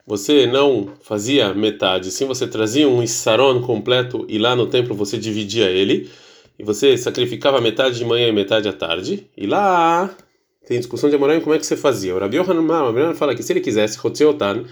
você 0.05 0.45
não 0.45 0.93
fazia 1.01 1.53
metade, 1.53 2.11
sim 2.11 2.25
você 2.25 2.47
trazia 2.47 2.87
um 2.87 3.01
issaron 3.01 3.61
completo 3.61 4.25
e 4.27 4.37
lá 4.37 4.55
no 4.55 4.67
templo 4.67 4.95
você 4.95 5.17
dividia 5.17 5.69
ele, 5.69 6.09
e 6.57 6.63
você 6.63 6.97
sacrificava 6.97 7.61
metade 7.61 7.97
de 7.97 8.05
manhã 8.05 8.27
e 8.27 8.31
metade 8.31 8.67
à 8.67 8.73
tarde, 8.73 9.27
e 9.35 9.47
lá 9.47 10.15
tem 10.67 10.77
discussão 10.77 11.09
de 11.09 11.15
Amoraim 11.15 11.41
como 11.41 11.55
é 11.55 11.59
que 11.59 11.65
você 11.65 11.75
fazia. 11.75 12.15
O 12.15 12.19
Rabi 12.19 12.37
Yohanan 12.37 13.15
fala 13.15 13.33
que 13.33 13.41
se 13.41 13.51
ele 13.51 13.61
quisesse, 13.61 13.97
Hotzeotan, 14.03 14.65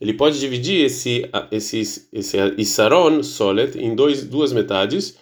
ele 0.00 0.14
pode 0.14 0.38
dividir 0.38 0.84
esse 0.84 1.28
esse 1.50 2.06
esse 2.12 2.36
issaron 2.56 3.22
solet 3.22 3.76
em 3.76 3.94
dois, 3.94 4.24
duas 4.24 4.52
metades, 4.52 5.16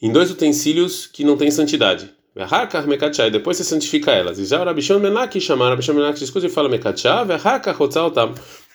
em 0.00 0.12
dois 0.12 0.30
utensílios 0.30 1.06
que 1.06 1.24
não 1.24 1.36
têm 1.36 1.50
santidade. 1.50 2.12
E 2.36 3.30
depois 3.30 3.56
você 3.56 3.64
santifica 3.64 4.10
elas. 4.10 4.38
E 4.38 4.44
já 4.44 4.60
o 4.60 4.64
Rabishon 4.64 4.98
Menaki 4.98 5.40
chamar, 5.40 5.70
Rabishon 5.70 5.94
Menaki 5.94 6.18
discute 6.18 6.46
e 6.46 6.50
fala 6.50 6.68
Mekachá, 6.68 7.24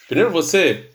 Primeiro 0.07 0.31
você 0.31 0.89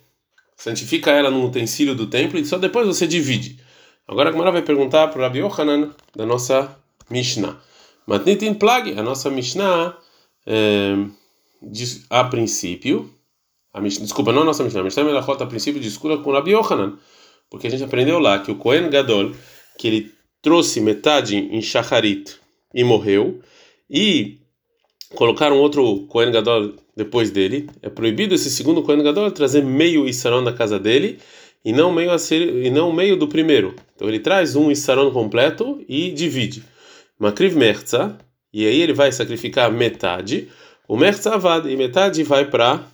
santifica 0.56 1.10
ela 1.10 1.30
num 1.30 1.44
utensílio 1.44 1.94
do 1.94 2.06
templo 2.06 2.38
e 2.38 2.44
só 2.44 2.58
depois 2.58 2.86
você 2.86 3.06
divide. 3.06 3.60
Agora 4.06 4.28
a 4.28 4.32
Gemara 4.32 4.52
vai 4.52 4.62
perguntar 4.62 5.08
para 5.08 5.18
o 5.18 5.22
Rabi 5.22 5.38
Yohanan 5.38 5.90
da 6.14 6.26
nossa 6.26 6.76
Mishnah. 7.10 7.58
Matnitin 8.06 8.54
Plag, 8.54 8.98
a 8.98 9.02
nossa 9.02 9.30
Mishnah, 9.30 9.96
é, 10.46 10.94
diz, 11.62 12.04
a 12.10 12.24
princípio, 12.24 13.10
a 13.72 13.80
Mishnah, 13.80 14.04
desculpa, 14.04 14.32
não 14.32 14.42
a 14.42 14.44
nossa 14.44 14.62
Mishnah, 14.62 14.80
a 14.80 14.84
Mishnah 14.84 15.04
Melachot 15.04 15.42
a 15.42 15.46
princípio 15.46 15.80
discute 15.80 16.22
com 16.22 16.30
o 16.30 16.32
Rabi 16.34 16.50
Yohanan, 16.50 16.98
porque 17.50 17.66
a 17.66 17.70
gente 17.70 17.82
aprendeu 17.82 18.18
lá 18.18 18.38
que 18.40 18.50
o 18.50 18.56
Kohen 18.56 18.90
Gadol, 18.90 19.32
que 19.78 19.88
ele 19.88 20.12
trouxe 20.42 20.80
metade 20.80 21.36
em 21.36 21.60
Shacharit 21.62 22.36
e 22.72 22.84
morreu, 22.84 23.40
e 23.88 24.38
colocaram 25.14 25.58
outro 25.58 26.06
Kohen 26.08 26.32
Gadol 26.32 26.74
depois 26.96 27.30
dele. 27.30 27.68
É 27.82 27.88
proibido 27.88 28.34
esse 28.34 28.50
segundo 28.50 28.82
Kohen 28.82 29.02
Gadol 29.02 29.30
trazer 29.30 29.62
meio 29.64 30.08
Issaron 30.08 30.44
da 30.44 30.52
casa 30.52 30.78
dele 30.78 31.18
e 31.64 31.72
não 31.72 31.92
meio 31.92 32.10
e 32.62 32.70
não 32.70 32.92
meio 32.92 33.16
do 33.16 33.28
primeiro. 33.28 33.74
Então 33.94 34.08
ele 34.08 34.20
traz 34.20 34.54
um 34.54 34.70
Issaron 34.70 35.10
completo 35.10 35.82
e 35.88 36.10
divide. 36.10 36.62
Makriv 37.18 37.56
Merza, 37.56 38.18
e 38.52 38.66
aí 38.66 38.80
ele 38.80 38.92
vai 38.92 39.10
sacrificar 39.12 39.72
metade. 39.72 40.48
O 40.86 40.96
Merza 40.96 41.34
Avad, 41.34 41.70
e 41.70 41.76
metade 41.76 42.22
vai 42.22 42.44
para 42.50 42.86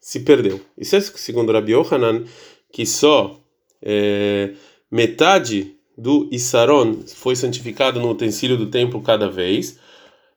se 0.00 0.20
perdeu. 0.20 0.60
Isso 0.76 0.96
é 0.96 1.00
segundo 1.00 1.52
Rabi 1.52 1.72
Yohanan, 1.72 2.24
que 2.72 2.86
só 2.86 3.38
é, 3.82 4.52
metade 4.90 5.77
do 5.98 6.28
Isaron 6.30 7.00
foi 7.06 7.34
santificado 7.34 7.98
no 7.98 8.08
utensílio 8.08 8.56
do 8.56 8.66
templo 8.66 9.02
cada 9.02 9.28
vez. 9.28 9.80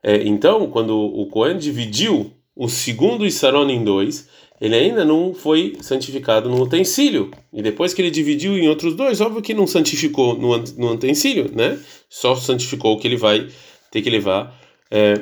É, 0.01 0.23
então, 0.23 0.67
quando 0.71 0.97
o 0.97 1.27
Cohen 1.27 1.59
dividiu 1.59 2.31
o 2.55 2.67
segundo 2.67 3.25
Isaron 3.25 3.69
em 3.69 3.83
dois, 3.83 4.27
ele 4.59 4.75
ainda 4.75 5.05
não 5.05 5.35
foi 5.35 5.77
santificado 5.81 6.49
no 6.49 6.59
utensílio. 6.63 7.29
E 7.53 7.61
depois 7.61 7.93
que 7.93 8.01
ele 8.01 8.09
dividiu 8.09 8.57
em 8.57 8.67
outros 8.67 8.95
dois, 8.95 9.21
óbvio 9.21 9.41
que 9.41 9.53
não 9.53 9.67
santificou 9.67 10.35
no, 10.35 10.57
no 10.57 10.93
utensílio, 10.93 11.51
né? 11.53 11.79
Só 12.09 12.35
santificou 12.35 12.93
o 12.93 12.99
que 12.99 13.07
ele 13.07 13.17
vai 13.17 13.47
ter 13.91 14.01
que 14.01 14.09
levar, 14.09 14.59
é, 14.89 15.13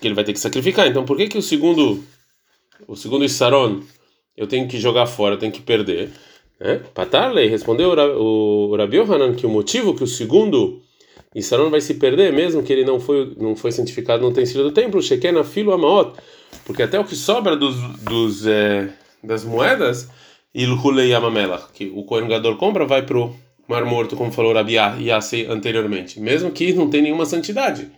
que 0.00 0.08
ele 0.08 0.14
vai 0.14 0.24
ter 0.24 0.32
que 0.32 0.40
sacrificar. 0.40 0.88
Então, 0.88 1.04
por 1.04 1.16
que 1.16 1.28
que 1.28 1.38
o 1.38 1.42
segundo, 1.42 2.02
o 2.88 2.96
segundo 2.96 3.24
Isaron 3.24 3.80
eu 4.36 4.48
tenho 4.48 4.66
que 4.66 4.78
jogar 4.78 5.06
fora, 5.06 5.36
eu 5.36 5.38
tenho 5.38 5.52
que 5.52 5.60
perder? 5.60 6.10
Patarley 6.94 7.48
respondeu 7.48 7.90
o 7.90 8.76
Rabi 8.76 8.98
Yohanan 8.98 9.34
que 9.34 9.46
o 9.46 9.50
motivo 9.50 9.94
que 9.94 10.04
o 10.04 10.06
segundo 10.06 10.80
Isaron 11.34 11.70
vai 11.70 11.80
se 11.80 11.94
perder, 11.94 12.32
mesmo 12.32 12.62
que 12.62 12.72
ele 12.72 12.84
não 12.84 13.00
foi 13.00 13.34
não 13.36 13.56
foi 13.56 13.72
santificado 13.72 14.22
no 14.22 14.28
utensílio 14.28 14.64
do 14.64 14.72
templo, 14.72 15.02
Shekena 15.02 15.42
filo 15.42 15.72
amaot, 15.72 16.12
porque 16.64 16.82
até 16.82 17.00
o 17.00 17.04
que 17.04 17.16
sobra 17.16 17.56
dos, 17.56 17.76
dos 18.00 18.46
é, 18.46 18.92
das 19.22 19.44
moedas, 19.44 20.08
ilhulei 20.54 21.10
yamamelach, 21.10 21.72
que 21.72 21.90
o 21.94 22.04
Kohen 22.04 22.28
Gadol 22.28 22.56
compra, 22.56 22.84
vai 22.86 23.02
pro 23.02 23.34
Mar 23.66 23.84
Morto, 23.84 24.16
como 24.16 24.30
falou 24.30 24.52
Rabi 24.52 24.74
Yasei 24.74 25.46
anteriormente, 25.46 26.20
mesmo 26.20 26.50
que 26.50 26.72
não 26.74 26.90
tem 26.90 27.02
nenhuma 27.02 27.24
santidade. 27.24 27.90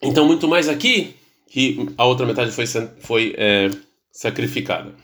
Então, 0.00 0.26
muito 0.26 0.46
mais 0.46 0.68
aqui 0.68 1.14
que 1.48 1.88
a 1.96 2.04
outra 2.04 2.26
metade 2.26 2.50
foi, 2.50 2.64
foi 3.00 3.34
é, 3.36 3.70
sacrificada. 4.10 4.94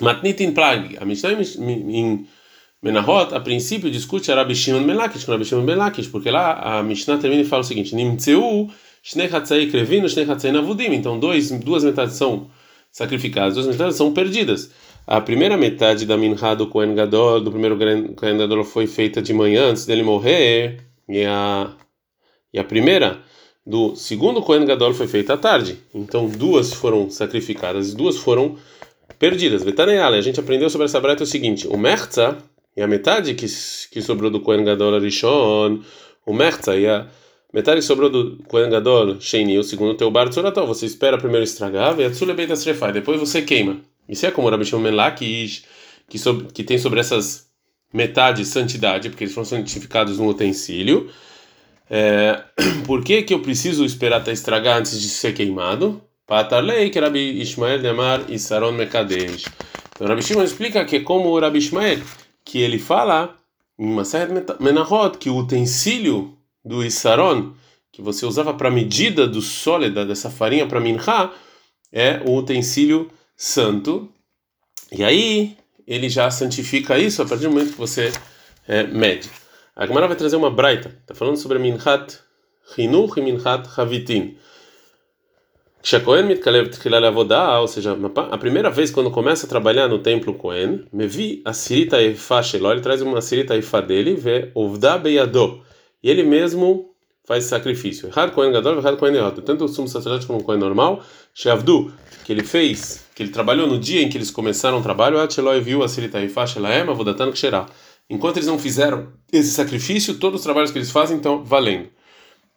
Matnitin 0.00 0.52
Plag, 0.52 0.96
a 1.00 1.04
Mishnah 1.04 1.32
em 1.32 2.26
Menahot, 2.82 3.34
a 3.34 3.40
princípio 3.40 3.90
discute 3.90 4.30
Rabi 4.30 4.54
Shimon 4.54 4.84
Ben 4.84 4.94
Lakish 4.94 5.24
com 5.24 5.32
Rabi 5.32 5.44
Shimon 5.44 5.64
Ben 5.64 5.76
Lakish, 5.76 6.08
porque 6.08 6.30
lá 6.30 6.78
a 6.78 6.82
Mishnah 6.82 7.16
termina 7.18 7.42
e 7.42 7.44
fala 7.46 7.62
o 7.62 7.64
seguinte: 7.64 7.94
Nimtzeu, 7.94 8.68
Shnei 9.02 9.26
Hatzai 9.32 9.68
Krevino, 9.68 10.08
Shnei 10.08 10.30
Hatzai 10.30 10.52
Navudim. 10.52 10.92
Então, 10.92 11.18
dois, 11.18 11.50
duas 11.50 11.82
metades 11.82 12.16
são 12.16 12.50
sacrificadas, 12.92 13.54
duas 13.54 13.66
metades 13.66 13.96
são 13.96 14.12
perdidas. 14.12 14.70
A 15.06 15.20
primeira 15.20 15.56
metade 15.56 16.06
da 16.06 16.16
Minha 16.16 16.54
do 16.54 16.66
Kohen 16.66 16.94
Gadol, 16.94 17.40
do 17.40 17.50
primeiro 17.50 17.78
Kohen 18.14 18.38
Gadol, 18.38 18.64
foi 18.64 18.86
feita 18.86 19.22
de 19.22 19.32
manhã 19.32 19.70
antes 19.70 19.86
dele 19.86 20.02
morrer, 20.02 20.80
e 21.08 21.24
a, 21.24 21.70
e 22.52 22.58
a 22.58 22.64
primeira 22.64 23.20
do 23.66 23.96
segundo 23.96 24.42
Kohen 24.42 24.64
Gadol 24.64 24.92
foi 24.92 25.06
feita 25.06 25.34
à 25.34 25.36
tarde. 25.36 25.78
Então, 25.94 26.28
duas 26.28 26.72
foram 26.72 27.08
sacrificadas 27.08 27.92
e 27.92 27.96
duas 27.96 28.16
foram 28.16 28.56
perdidas. 29.18 29.62
Vetaneale, 29.62 30.16
a 30.16 30.20
gente 30.20 30.40
aprendeu 30.40 30.68
sobre 30.70 30.86
essa 30.86 31.00
breta 31.00 31.24
o 31.24 31.26
seguinte: 31.26 31.66
o 31.68 31.76
Merza 31.76 32.38
e 32.76 32.82
a 32.82 32.86
metade 32.86 33.34
que, 33.34 33.46
que 33.90 34.02
sobrou 34.02 34.30
do 34.30 34.40
Kohen 34.40 34.64
Gadol 34.64 34.96
Arishon, 34.96 35.80
o 36.26 36.32
Merza 36.32 36.76
e 36.76 36.86
a 36.86 37.06
metade 37.52 37.80
que 37.80 37.86
sobrou 37.86 38.10
do 38.10 38.42
Kohen 38.48 38.70
Gadol 38.70 39.20
Sheini, 39.20 39.58
o 39.58 39.62
segundo 39.62 39.94
teu 39.94 40.10
bar 40.10 40.28
Tzoratol, 40.28 40.66
você 40.66 40.86
espera 40.86 41.16
primeiro 41.18 41.44
estragar, 41.44 41.98
e 42.00 42.04
a 42.04 42.10
Tzule 42.10 42.34
Beit 42.34 42.52
Asrefai, 42.52 42.92
depois 42.92 43.20
você 43.20 43.42
queima. 43.42 43.80
Isso 44.08 44.26
é 44.26 44.30
como 44.30 44.48
o 44.48 44.50
Rabi 44.50 44.64
Shimon 44.64 44.90
que, 45.16 46.18
que, 46.52 46.64
tem 46.64 46.78
sobre 46.78 47.00
essas 47.00 47.48
metades 47.92 48.48
santidade, 48.48 49.08
porque 49.08 49.24
eles 49.24 49.34
foram 49.34 49.46
santificados 49.46 50.18
no 50.18 50.28
utensílio. 50.28 51.08
É, 51.88 52.42
por 52.86 53.02
que, 53.02 53.22
que 53.22 53.32
eu 53.32 53.40
preciso 53.40 53.84
esperar 53.84 54.18
até 54.18 54.32
estragar 54.32 54.78
antes 54.78 55.00
de 55.00 55.08
ser 55.08 55.32
queimado? 55.32 56.02
Patarlei, 56.26 56.90
que 56.90 56.98
Rabi 56.98 57.40
Ishmael 57.40 57.80
de 57.80 57.88
Amar 57.88 58.24
e 58.28 58.38
Saron 58.38 58.72
Mekadesh. 58.72 59.44
Então, 59.94 60.06
Rabi 60.06 60.22
Shimon 60.22 60.42
explica 60.42 60.84
que 60.84 61.00
como 61.00 61.28
o 61.28 61.38
Rabi 61.38 61.58
Ishmael, 61.58 62.00
que 62.44 62.60
ele 62.60 62.78
fala 62.78 63.36
em 63.78 63.94
de 63.94 64.62
Menahot, 64.64 65.18
que 65.18 65.28
o 65.28 65.36
utensílio 65.36 66.36
do 66.64 66.84
Isaron, 66.84 67.52
que 67.92 68.00
você 68.02 68.24
usava 68.24 68.54
para 68.54 68.70
medida 68.70 69.26
do 69.26 69.40
sólida 69.40 70.04
dessa 70.04 70.30
farinha 70.30 70.66
para 70.66 70.80
minha, 70.80 71.30
é 71.92 72.20
o 72.24 72.36
utensílio 72.36 73.10
santo. 73.36 74.08
E 74.90 75.04
aí 75.04 75.56
ele 75.86 76.08
já 76.08 76.30
santifica 76.30 76.98
isso 76.98 77.22
a 77.22 77.26
partir 77.26 77.44
do 77.44 77.50
momento 77.50 77.72
que 77.72 77.78
você 77.78 78.12
é, 78.66 78.84
mede. 78.84 79.30
A 79.76 79.86
Gemara 79.86 80.06
vai 80.06 80.16
trazer 80.16 80.36
uma 80.36 80.50
braita, 80.50 80.88
está 81.00 81.14
falando 81.14 81.36
sobre 81.36 81.58
Minhat 81.58 82.18
Hinuch 82.76 83.18
e 83.18 83.22
Minhat 83.22 83.68
Havitin. 83.76 84.36
Shakohen 85.86 86.24
mitkalev 86.24 86.70
tchilal 86.70 87.04
avodá, 87.04 87.60
ou 87.60 87.68
seja, 87.68 87.94
a 88.30 88.38
primeira 88.38 88.70
vez 88.70 88.90
quando 88.90 89.10
começa 89.10 89.44
a 89.44 89.48
trabalhar 89.50 89.86
no 89.86 89.98
templo 89.98 90.32
Kohen, 90.32 90.86
me 90.90 91.06
vi 91.06 91.42
a 91.44 91.52
sirita 91.52 92.02
efa 92.02 92.42
shelo, 92.42 92.72
ele 92.72 92.80
traz 92.80 93.02
uma 93.02 93.20
sirita 93.20 93.54
efa 93.54 93.82
dele, 93.82 94.14
vê 94.14 94.50
ovda 94.54 94.96
beyado, 94.96 95.60
e 96.02 96.08
ele 96.08 96.22
mesmo 96.22 96.94
faz 97.26 97.44
sacrifício. 97.44 98.08
Errado 98.08 98.32
Kohen 98.32 98.50
gadol, 98.50 98.78
errado 98.78 98.96
Kohen 98.96 99.14
errado. 99.14 99.42
Tanto 99.42 99.66
o 99.66 99.68
sumo 99.68 99.86
sacerdote 99.86 100.26
como 100.26 100.38
o 100.38 100.42
Kohen 100.42 100.58
normal, 100.58 101.04
shavdu, 101.34 101.92
que 102.24 102.32
ele 102.32 102.44
fez, 102.44 103.04
que 103.14 103.22
ele 103.22 103.30
trabalhou 103.30 103.66
no 103.66 103.78
dia 103.78 104.00
em 104.00 104.08
que 104.08 104.16
eles 104.16 104.30
começaram 104.30 104.78
o 104.78 104.82
trabalho, 104.82 105.18
viu 105.62 105.82
a 105.82 105.88
sirita. 105.88 106.18
Enquanto 108.08 108.38
eles 108.38 108.46
não 108.46 108.58
fizeram 108.58 109.08
esse 109.30 109.50
sacrifício, 109.50 110.14
todos 110.14 110.40
os 110.40 110.44
trabalhos 110.44 110.70
que 110.70 110.78
eles 110.78 110.90
fazem 110.90 111.18
estão 111.18 111.44
valendo. 111.44 111.90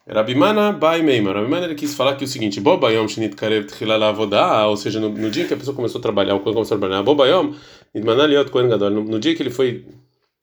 Rabimana 0.09 0.71
Bai 0.71 1.01
Meima. 1.01 1.33
Rabimana 1.33 1.65
ele 1.65 1.75
quis 1.75 1.93
falar 1.93 2.15
que 2.15 2.23
o 2.23 2.27
seguinte: 2.27 2.61
Bobayom 2.61 3.07
Shinit 3.07 3.35
Karev 3.35 3.65
Tchilala 3.65 4.07
Avodah, 4.07 4.67
ou 4.67 4.77
seja, 4.77 5.01
no, 5.01 5.09
no, 5.09 5.29
dia 5.29 5.45
que 5.45 5.53
a 5.53 5.57
pessoa 5.57 5.75
começou 5.75 5.99
a 5.99 6.01
trabalhar, 6.01 6.35
o 6.35 6.39
Kohen 6.39 6.53
começou 6.53 6.77
a 6.77 6.79
trabalhar, 6.79 7.03
Bobayom 7.03 7.53
Nidmana 7.93 8.25
Liot 8.25 8.49
Kohen 8.49 8.69
Gadol. 8.69 8.89
No, 8.89 9.19
dia 9.19 9.35
que 9.35 9.43
ele 9.43 9.49
foi 9.49 9.85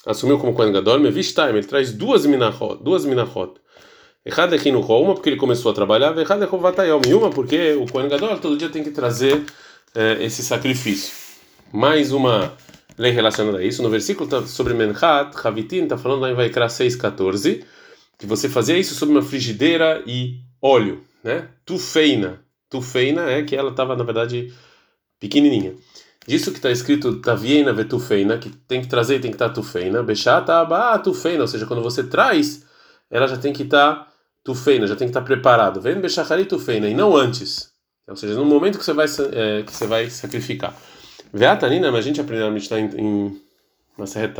assumiu 0.04 0.38
como 0.38 0.52
Kohen 0.52 0.70
Gadol, 0.70 1.00
Mevishtaim, 1.00 1.56
ele 1.56 1.66
traz 1.66 1.92
duas 1.92 2.26
minachot, 2.26 2.78
duas 2.82 3.06
minachot. 3.06 3.54
Echad 4.26 4.50
Lechinucho, 4.50 5.00
uma 5.00 5.14
porque 5.14 5.30
ele 5.30 5.36
começou 5.36 5.72
a 5.72 5.74
trabalhar, 5.74 6.16
Echad 6.18 6.38
Lechovatayom, 6.40 7.00
e 7.08 7.14
uma 7.14 7.30
porque 7.30 7.72
o 7.72 7.90
Kohen 7.90 8.08
Gadol 8.08 8.36
todo 8.38 8.58
dia 8.58 8.68
tem 8.68 8.84
que 8.84 8.90
trazer 8.90 9.42
eh, 9.94 10.18
esse 10.20 10.42
sacrifício. 10.42 11.10
Mais 11.72 12.12
uma 12.12 12.52
lei 12.98 13.12
relacionada 13.12 13.58
a 13.58 13.64
isso, 13.64 13.82
no 13.82 13.88
versículo 13.88 14.46
sobre 14.46 14.74
Menchat, 14.74 15.34
Havitin, 15.42 15.84
está 15.84 15.96
falando 15.96 16.20
lá 16.20 16.30
em 16.30 16.34
Vaikra 16.34 16.66
6,14 16.66 17.64
que 18.18 18.26
você 18.26 18.48
fazia 18.48 18.78
isso 18.78 18.94
sobre 18.94 19.14
uma 19.14 19.22
frigideira 19.22 20.02
e 20.06 20.40
óleo, 20.60 21.04
né? 21.22 21.48
Tufeina. 21.64 22.40
Tufeina 22.70 23.30
é 23.30 23.42
que 23.42 23.54
ela 23.54 23.70
estava, 23.70 23.96
na 23.96 24.04
verdade, 24.04 24.52
pequenininha. 25.20 25.74
Disso 26.26 26.50
que 26.50 26.58
está 26.58 26.70
escrito 26.70 27.20
Taviena 27.20 27.72
vetufeina, 27.72 28.38
que 28.38 28.48
tem 28.50 28.80
que 28.80 28.88
trazer 28.88 29.16
e 29.16 29.20
tem 29.20 29.30
que 29.30 29.34
estar 29.34 29.48
tá 29.48 29.54
tufeina. 29.54 30.02
Bechata 30.02 30.54
aba 30.54 30.98
tufeina, 30.98 31.42
ou 31.42 31.48
seja, 31.48 31.66
quando 31.66 31.82
você 31.82 32.02
traz, 32.02 32.64
ela 33.10 33.26
já 33.26 33.36
tem 33.36 33.52
que 33.52 33.62
estar 33.62 33.94
tá 33.94 34.12
tufeina, 34.42 34.86
já 34.86 34.96
tem 34.96 35.06
que 35.06 35.10
estar 35.10 35.20
tá 35.20 35.26
preparado. 35.26 35.80
Vem 35.80 36.00
bechachari 36.00 36.46
tufeina, 36.46 36.88
e 36.88 36.94
não 36.94 37.14
antes. 37.14 37.70
Ou 38.08 38.16
seja, 38.16 38.34
no 38.34 38.44
momento 38.44 38.78
que 38.78 38.84
você 38.84 38.92
vai, 38.92 39.06
é, 39.32 39.62
que 39.62 39.72
você 39.72 39.86
vai 39.86 40.08
sacrificar. 40.08 40.74
Veatanina, 41.32 41.90
mas 41.90 42.04
a 42.04 42.08
gente 42.08 42.20
aprendeu 42.20 42.46
a 42.46 42.50
meditar 42.50 42.78
em, 42.78 42.86
em 42.96 43.42
Maserhet 43.98 44.34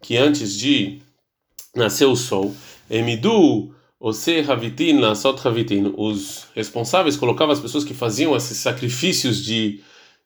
que 0.00 0.16
antes 0.16 0.54
de 0.54 1.00
nasceu 1.74 2.10
o 2.10 2.16
sol. 2.16 2.54
Emidu, 2.90 3.74
Ose 4.00 4.44
Havitin, 4.48 5.00
Sot 5.14 5.46
Havitin, 5.46 5.92
os 5.96 6.46
responsáveis 6.54 7.16
colocavam 7.16 7.52
as 7.52 7.60
pessoas 7.60 7.84
que 7.84 7.94
faziam 7.94 8.36
esses 8.36 8.58
sacrifícios 8.58 9.44
de, 9.44 9.80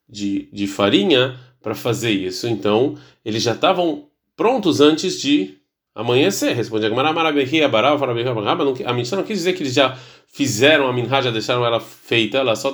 de, 0.09 0.49
de 0.53 0.67
farinha 0.67 1.39
para 1.63 1.75
fazer 1.75 2.11
isso. 2.11 2.47
Então, 2.47 2.97
eles 3.25 3.43
já 3.43 3.53
estavam 3.53 4.09
prontos 4.37 4.81
antes 4.81 5.21
de 5.21 5.59
amanhecer. 5.95 6.55
Responde 6.55 6.87
a 6.87 6.91
A 8.87 8.93
Mishnah 8.93 9.19
não 9.19 9.25
quis 9.25 9.39
dizer 9.39 9.53
que 9.55 9.63
eles 9.63 9.75
já 9.75 9.97
fizeram 10.27 10.87
a 10.87 10.93
minha, 10.93 11.23
já 11.23 11.31
deixaram 11.31 11.65
ela 11.65 11.81
feita, 11.81 12.39
ela 12.39 12.57
só 12.57 12.73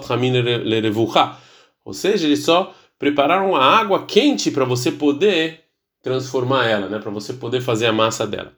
Ou 1.85 1.93
seja, 1.93 2.27
eles 2.27 2.45
só 2.45 2.75
prepararam 2.99 3.55
a 3.55 3.65
água 3.65 4.05
quente 4.05 4.51
para 4.51 4.65
você 4.65 4.91
poder 4.91 5.65
transformar 6.03 6.67
ela, 6.67 6.89
né, 6.89 6.99
para 6.99 7.11
você 7.11 7.33
poder 7.33 7.61
fazer 7.61 7.87
a 7.87 7.93
massa 7.93 8.27
dela. 8.27 8.53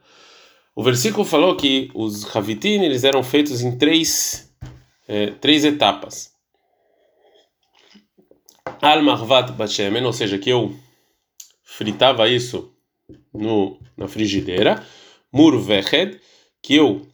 O 0.75 0.83
versículo 0.83 1.25
falou 1.25 1.57
que 1.57 1.91
os 1.95 2.35
Havitin 2.35 2.83
eles 2.83 3.05
eram 3.05 3.23
feitos 3.23 3.61
em 3.61 3.77
três, 3.77 4.55
é, 5.09 5.31
três 5.33 5.65
etapas. 5.65 6.33
Al 8.81 9.03
Marvat 9.03 9.53
Bachemen, 9.53 10.05
ou 10.05 10.13
seja, 10.13 10.39
que 10.39 10.51
eu 10.51 10.75
fritava 11.63 12.29
isso 12.29 12.73
no, 13.33 13.79
na 13.97 14.07
frigideira. 14.09 14.85
Murveched, 15.33 16.21
que 16.63 16.77
eu, 16.77 17.07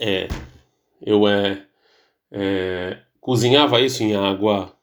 é, 0.00 0.28
eu 1.04 1.28
é, 1.28 1.66
é, 2.30 2.98
cozinhava 3.20 3.80
isso 3.80 4.02
em 4.02 4.14
água, 4.14 4.74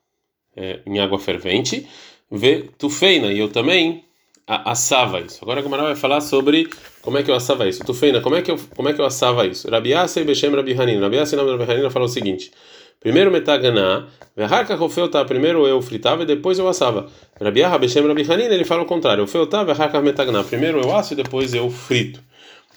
é, 0.54 0.80
em 0.86 0.98
água 0.98 1.18
fervente. 1.18 1.88
Ve 2.30 2.70
tufeina, 2.76 3.32
e 3.32 3.38
eu 3.38 3.50
também 3.50 4.04
assava 4.46 5.20
isso. 5.20 5.38
Agora 5.42 5.60
a 5.60 5.62
Gamara 5.62 5.82
vai 5.82 5.96
falar 5.96 6.20
sobre 6.20 6.68
como 7.02 7.18
é 7.18 7.22
que 7.22 7.30
eu 7.30 7.34
assava 7.34 7.68
isso. 7.68 7.84
Tufeina, 7.84 8.20
como 8.20 8.36
é 8.36 8.42
que 8.42 8.50
eu, 8.50 8.58
como 8.74 8.88
é 8.88 8.92
que 8.92 9.00
eu 9.00 9.04
assava 9.04 9.46
isso? 9.46 9.68
Rabi 9.70 9.90
Yassi 9.90 10.24
Beshem 10.24 10.54
Rabi 10.54 10.72
Hanin. 10.72 11.00
Rabi 11.00 11.16
Yassi 11.16 11.36
Rabi 11.36 11.64
Hanin 11.70 11.90
fala 11.90 12.04
o 12.04 12.08
seguinte: 12.08 12.52
Primeiro 13.00 13.30
metaganá, 13.30 14.06
verraca 14.36 14.74
rofeuta, 14.74 15.24
primeiro 15.24 15.66
eu 15.66 15.80
fritava 15.82 16.22
e 16.22 16.26
depois 16.26 16.58
eu 16.58 16.66
assava. 16.66 17.08
Rabiah 17.40 17.68
Rabeshem 17.68 18.06
Rabihanin, 18.06 18.44
ele 18.44 18.64
fala 18.64 18.82
o 18.82 18.86
contrário, 18.86 19.22
eu 19.22 19.26
feutava, 19.26 19.72
verraca 19.72 20.00
metaganá, 20.00 20.42
primeiro 20.42 20.80
eu 20.80 20.94
asso 20.94 21.12
e 21.12 21.16
depois 21.16 21.54
eu 21.54 21.70
frito. 21.70 22.20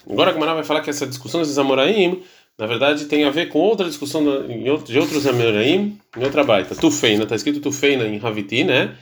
Agora 0.08 0.30
a 0.30 0.32
Gamara 0.32 0.54
vai 0.54 0.64
falar 0.64 0.82
que 0.82 0.90
essa 0.90 1.06
discussão 1.06 1.40
dos 1.40 1.58
Amoraim, 1.58 2.22
na 2.58 2.66
verdade, 2.66 3.06
tem 3.06 3.24
a 3.24 3.30
ver 3.30 3.48
com 3.48 3.58
outra 3.58 3.86
discussão 3.86 4.22
de 4.46 4.68
outros 4.68 5.26
Amoraim 5.26 5.98
em 6.16 6.24
outra 6.24 6.44
baita. 6.44 6.74
Tufeina, 6.74 7.24
está 7.24 7.34
escrito 7.34 7.60
Tufeina 7.60 8.04
em 8.04 8.20
Haviti, 8.22 8.62
né? 8.62 8.94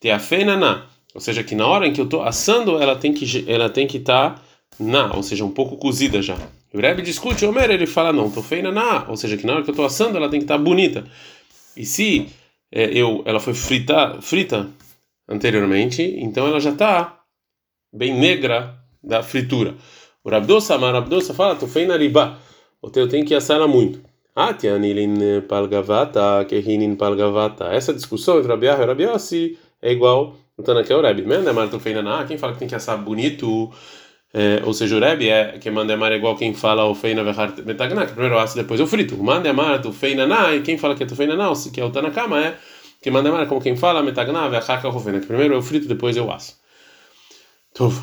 Teafeina 0.00 0.56
na. 0.56 0.86
Ou 1.14 1.20
seja, 1.20 1.42
que 1.42 1.54
na 1.54 1.66
hora 1.66 1.86
em 1.86 1.92
que 1.92 2.00
eu 2.00 2.04
estou 2.04 2.22
assando, 2.22 2.80
ela 2.80 2.96
tem 2.96 3.12
que 3.12 3.44
ela 3.48 3.68
tem 3.68 3.86
que 3.86 3.98
estar 3.98 4.34
tá 4.34 4.42
na, 4.78 5.14
ou 5.14 5.22
seja, 5.22 5.44
um 5.44 5.50
pouco 5.50 5.76
cozida 5.76 6.22
já. 6.22 6.36
O 6.72 6.78
Rebbe 6.78 7.02
discute, 7.02 7.44
Homer 7.44 7.70
ele 7.70 7.86
fala 7.86 8.12
não, 8.12 8.30
Tufeina 8.30 8.70
na, 8.70 9.08
ou 9.08 9.16
seja, 9.16 9.36
que 9.36 9.44
na 9.44 9.54
hora 9.54 9.62
que 9.62 9.70
eu 9.70 9.72
estou 9.72 9.84
assando, 9.84 10.16
ela 10.16 10.28
tem 10.28 10.38
que 10.38 10.44
estar 10.44 10.56
tá 10.56 10.62
bonita. 10.62 11.04
E 11.76 11.84
se 11.84 12.28
é, 12.70 12.84
eu 12.96 13.22
ela 13.26 13.40
foi 13.40 13.54
frita, 13.54 14.18
frita 14.20 14.68
anteriormente, 15.28 16.02
então 16.02 16.46
ela 16.46 16.60
já 16.60 16.70
está 16.70 17.20
bem 17.92 18.14
negra 18.14 18.78
da 19.02 19.22
fritura. 19.22 19.74
O 20.22 20.30
Rabdosa, 20.30 20.78
mas 20.78 20.92
Rabdosa 20.92 21.34
fala, 21.34 21.56
tu 21.56 21.66
fei 21.66 21.86
na 21.86 21.96
riba. 21.96 22.38
O 22.82 22.90
teu 22.90 23.08
tem 23.08 23.24
que 23.24 23.34
assar 23.34 23.56
ela 23.56 23.68
muito. 23.68 24.00
Atianilin 24.34 25.42
palgavata, 25.48 26.44
kehinin 26.48 26.94
palgavata. 26.96 27.64
Essa 27.72 27.92
discussão 27.92 28.38
entre 28.38 28.48
Rabiah 28.48 28.80
e 28.80 28.86
Rabiossi 28.86 29.58
é 29.82 29.92
igual 29.92 30.36
no 30.60 30.62
Tanakel 30.62 31.04
é 31.04 31.08
Rebbe. 31.08 31.26
Mendemar 31.26 31.68
tu 31.68 31.80
fei 31.80 31.94
na 31.94 32.24
quem 32.24 32.38
fala 32.38 32.52
que 32.52 32.58
tem 32.58 32.68
que 32.68 32.74
assar 32.74 32.98
bonito. 32.98 33.70
É, 34.32 34.62
ou 34.64 34.72
seja, 34.72 34.96
o 34.96 35.00
Rebbe 35.00 35.28
é 35.28 35.58
que 35.58 35.70
mandemar 35.70 36.12
é 36.12 36.16
igual 36.16 36.36
quem 36.36 36.54
fala 36.54 36.84
o 36.84 36.94
feina 36.94 37.22
metagna, 37.24 38.06
que 38.06 38.12
primeiro 38.12 38.38
assa 38.38 38.56
depois 38.56 38.78
eu 38.78 38.86
frito. 38.86 39.16
O 39.16 39.24
mandemar 39.24 39.80
tu 39.82 39.92
feina 39.92 40.26
na 40.26 40.54
e 40.54 40.60
quem 40.60 40.78
fala 40.78 40.94
que 40.94 41.02
é 41.02 41.06
tu 41.06 41.16
feina 41.16 41.34
na, 41.34 41.52
que 41.72 41.80
é 41.80 41.84
o 41.84 41.90
Tanakama 41.90 42.38
é 42.38 42.54
que 43.02 43.10
mandemar 43.10 43.42
é 43.42 43.46
como 43.46 43.60
quem 43.60 43.76
fala 43.76 44.02
metagna 44.02 44.48
verhar 44.48 44.82
que 44.82 45.26
primeiro 45.26 45.54
eu 45.54 45.62
frito 45.62 45.88
depois 45.88 46.16
eu 46.16 46.30
asso. 46.30 46.60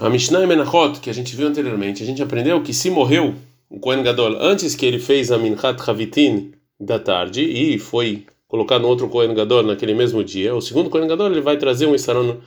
A 0.02 0.10
Mishnah 0.10 0.42
e 0.42 0.48
Menachot, 0.48 1.00
que 1.00 1.10
a 1.10 1.14
gente 1.14 1.36
viu 1.36 1.48
anteriormente, 1.48 2.02
a 2.02 2.06
gente 2.06 2.24
aprendeu 2.24 2.62
que 2.64 2.74
se 2.74 2.90
morreu 2.90 3.36
o 3.70 3.80
Kohen 3.80 4.02
Gadol 4.02 4.38
antes 4.42 4.76
que 4.76 4.86
ele 4.86 4.98
fez 4.98 5.32
a 5.32 5.38
Minchat 5.38 5.78
Havitin 5.88 6.54
da 6.80 6.98
tarde 6.98 7.42
e 7.42 7.78
foi 7.78 8.26
colocado 8.48 8.82
no 8.82 8.88
outro 8.88 9.10
Kohen 9.10 9.34
Gadol 9.34 9.64
naquele 9.64 9.94
mesmo 9.94 10.24
dia, 10.24 10.56
o 10.56 10.62
segundo 10.62 10.90
Kohen 10.90 11.08
Gadol 11.08 11.32
ele 11.32 11.42
vai 11.42 11.58
trazer 11.58 11.86
um 11.86 11.96
Issaron 11.96 12.38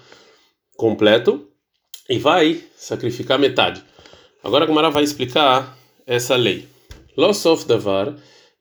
completo 0.76 1.46
e 2.08 2.18
vai 2.18 2.60
sacrificar 2.76 3.38
metade. 3.38 3.82
Agora 4.42 4.64
a 4.64 4.66
Gomara 4.66 4.90
vai 4.90 5.02
explicar 5.02 5.76
essa 6.06 6.34
lei. 6.36 6.66
Loss 7.16 7.44
of 7.46 7.66
Davar, 7.66 8.14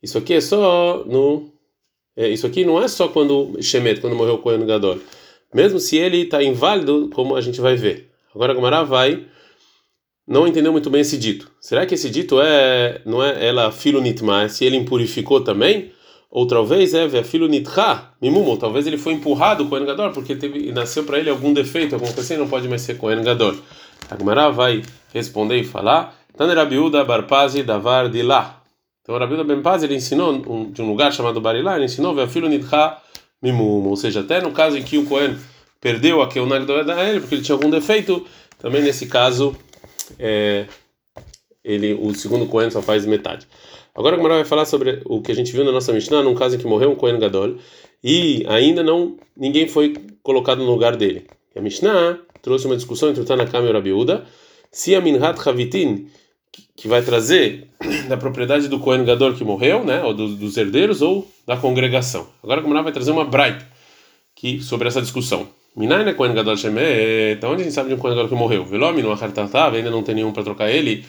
isso 0.03 0.17
aqui 0.17 0.33
é 0.33 0.41
só 0.41 1.03
no. 1.05 1.51
É, 2.15 2.27
isso 2.27 2.45
aqui 2.45 2.65
não 2.65 2.81
é 2.81 2.87
só 2.87 3.07
quando 3.07 3.57
Shemet, 3.61 4.01
quando 4.01 4.15
morreu 4.15 4.35
o 4.35 4.39
Kohen 4.39 4.65
Gadol. 4.65 4.99
Mesmo 5.53 5.79
se 5.79 5.97
ele 5.97 6.23
está 6.23 6.43
inválido, 6.43 7.09
como 7.13 7.35
a 7.35 7.41
gente 7.41 7.61
vai 7.61 7.75
ver. 7.75 8.11
Agora 8.35 8.51
a 8.51 8.55
Gomara 8.55 8.83
vai 8.83 9.25
não 10.27 10.47
entendeu 10.47 10.71
muito 10.71 10.91
bem 10.91 11.01
esse 11.01 11.17
dito. 11.17 11.49
Será 11.59 11.87
que 11.87 11.95
esse 11.95 12.07
dito 12.07 12.39
é 12.39 13.01
não 13.03 13.23
é 13.23 13.47
ela 13.47 13.71
filo 13.71 13.99
nitma, 13.99 14.47
se 14.47 14.63
ele 14.63 14.77
impurificou 14.77 15.41
também? 15.41 15.91
Ou 16.31 16.45
talvez 16.45 16.93
é 16.93 17.05
a 17.05 17.23
filo 17.23 17.47
nitcha, 17.47 18.09
mimumo, 18.21 18.55
talvez 18.57 18.85
ele 18.85 18.97
foi 18.97 19.13
empurrado 19.13 19.65
com 19.65 19.75
o 19.75 19.85
Gadol 19.85 20.11
porque 20.11 20.35
teve 20.35 20.71
nasceu 20.71 21.03
para 21.03 21.17
ele 21.17 21.29
algum 21.29 21.51
defeito, 21.53 21.95
alguma 21.95 22.13
coisa 22.13 22.33
assim, 22.33 22.39
não 22.39 22.47
pode 22.47 22.67
mais 22.67 22.83
ser 22.83 22.97
com 22.97 23.07
o 23.07 23.23
Gadol. 23.23 23.55
A 24.09 24.15
Gomara 24.15 24.51
vai 24.51 24.83
responder 25.11 25.57
e 25.57 25.63
falar: 25.63 26.15
Tanerabiuda 26.37 27.03
barpazi 27.03 27.63
davar 27.63 28.09
de 28.09 28.21
lá. 28.21 28.61
Então 29.01 29.15
o 29.15 29.17
Rabiuda 29.17 29.43
Benpaz 29.43 29.81
ele 29.81 29.95
ensinou 29.95 30.31
um, 30.31 30.71
de 30.71 30.83
um 30.83 30.87
lugar 30.87 31.11
chamado 31.11 31.41
Barilá, 31.41 31.75
ele 31.75 31.85
ensinou 31.85 32.19
a 32.19 32.27
filo 32.27 32.47
nitcha 32.47 32.97
mimumo, 33.41 33.89
ou 33.89 33.95
seja, 33.95 34.19
até 34.19 34.39
no 34.39 34.51
caso 34.51 34.77
em 34.77 34.83
que 34.83 34.97
o 34.97 35.05
Cohen 35.05 35.35
perdeu 35.81 36.21
a 36.21 36.27
Nagdor 36.45 36.85
da 36.85 37.03
ele 37.03 37.19
porque 37.19 37.35
ele 37.35 37.41
tinha 37.41 37.55
algum 37.55 37.69
defeito, 37.69 38.25
também 38.59 38.83
nesse 38.83 39.07
caso 39.07 39.55
é, 40.19 40.65
ele 41.63 41.93
o 41.93 42.13
segundo 42.13 42.45
Cohen 42.45 42.69
só 42.69 42.81
faz 42.81 43.05
metade. 43.05 43.47
Agora 43.95 44.15
o 44.15 44.17
Gamara 44.17 44.35
vai 44.35 44.45
falar 44.45 44.65
sobre 44.65 45.01
o 45.05 45.21
que 45.21 45.31
a 45.31 45.35
gente 45.35 45.51
viu 45.51 45.63
na 45.63 45.71
nossa 45.71 45.91
Mishnah, 45.91 46.23
num 46.23 46.35
caso 46.35 46.55
em 46.55 46.59
que 46.59 46.67
morreu 46.67 46.91
um 46.91 46.95
Cohen 46.95 47.19
Gadol 47.19 47.57
e 48.03 48.45
ainda 48.47 48.81
não 48.83 49.17
ninguém 49.35 49.67
foi 49.67 49.93
colocado 50.23 50.59
no 50.59 50.71
lugar 50.71 50.95
dele. 50.95 51.27
a 51.55 51.61
Mishnah 51.61 52.19
trouxe 52.41 52.65
uma 52.65 52.75
discussão 52.75 53.09
entre 53.09 53.21
o 53.21 53.25
Tanakam 53.25 53.65
e 53.65 53.69
o 53.69 53.73
Rabiuda 53.73 54.25
se 54.71 54.95
a 54.95 55.01
Minhat 55.01 55.37
Havitin 55.47 56.07
que 56.75 56.87
vai 56.87 57.01
trazer 57.01 57.67
da 58.07 58.17
propriedade 58.17 58.67
do 58.67 58.79
Cohen 58.79 59.03
Gadol 59.03 59.33
que 59.33 59.43
morreu, 59.43 59.83
né, 59.83 60.01
ou 60.03 60.13
dos, 60.13 60.35
dos 60.35 60.55
herdeiros 60.57 61.01
ou 61.01 61.27
da 61.45 61.57
congregação. 61.57 62.27
Agora 62.41 62.61
o 62.61 62.63
Gamara 62.63 62.83
vai 62.83 62.93
trazer 62.93 63.11
uma 63.11 63.25
bright 63.25 63.65
que 64.35 64.61
sobre 64.61 64.87
essa 64.87 65.01
discussão. 65.01 65.47
Minai 65.75 66.03
né 66.03 66.13
Kohen 66.13 66.33
Gadol 66.33 66.57
Shemet, 66.57 67.35
então 67.37 67.51
onde 67.51 67.61
a 67.61 67.63
gente 67.65 67.73
sabe 67.73 67.89
de 67.89 67.95
um 67.95 67.97
Kohen 67.97 68.15
Gadol 68.15 68.29
que 68.29 68.35
morreu? 68.35 68.65
Velomi 68.65 69.01
no 69.01 69.11
Achartatav, 69.11 69.75
ainda 69.75 69.91
não 69.91 70.01
tem 70.01 70.15
nenhum 70.15 70.31
para 70.31 70.43
trocar 70.43 70.69
ele. 70.69 71.05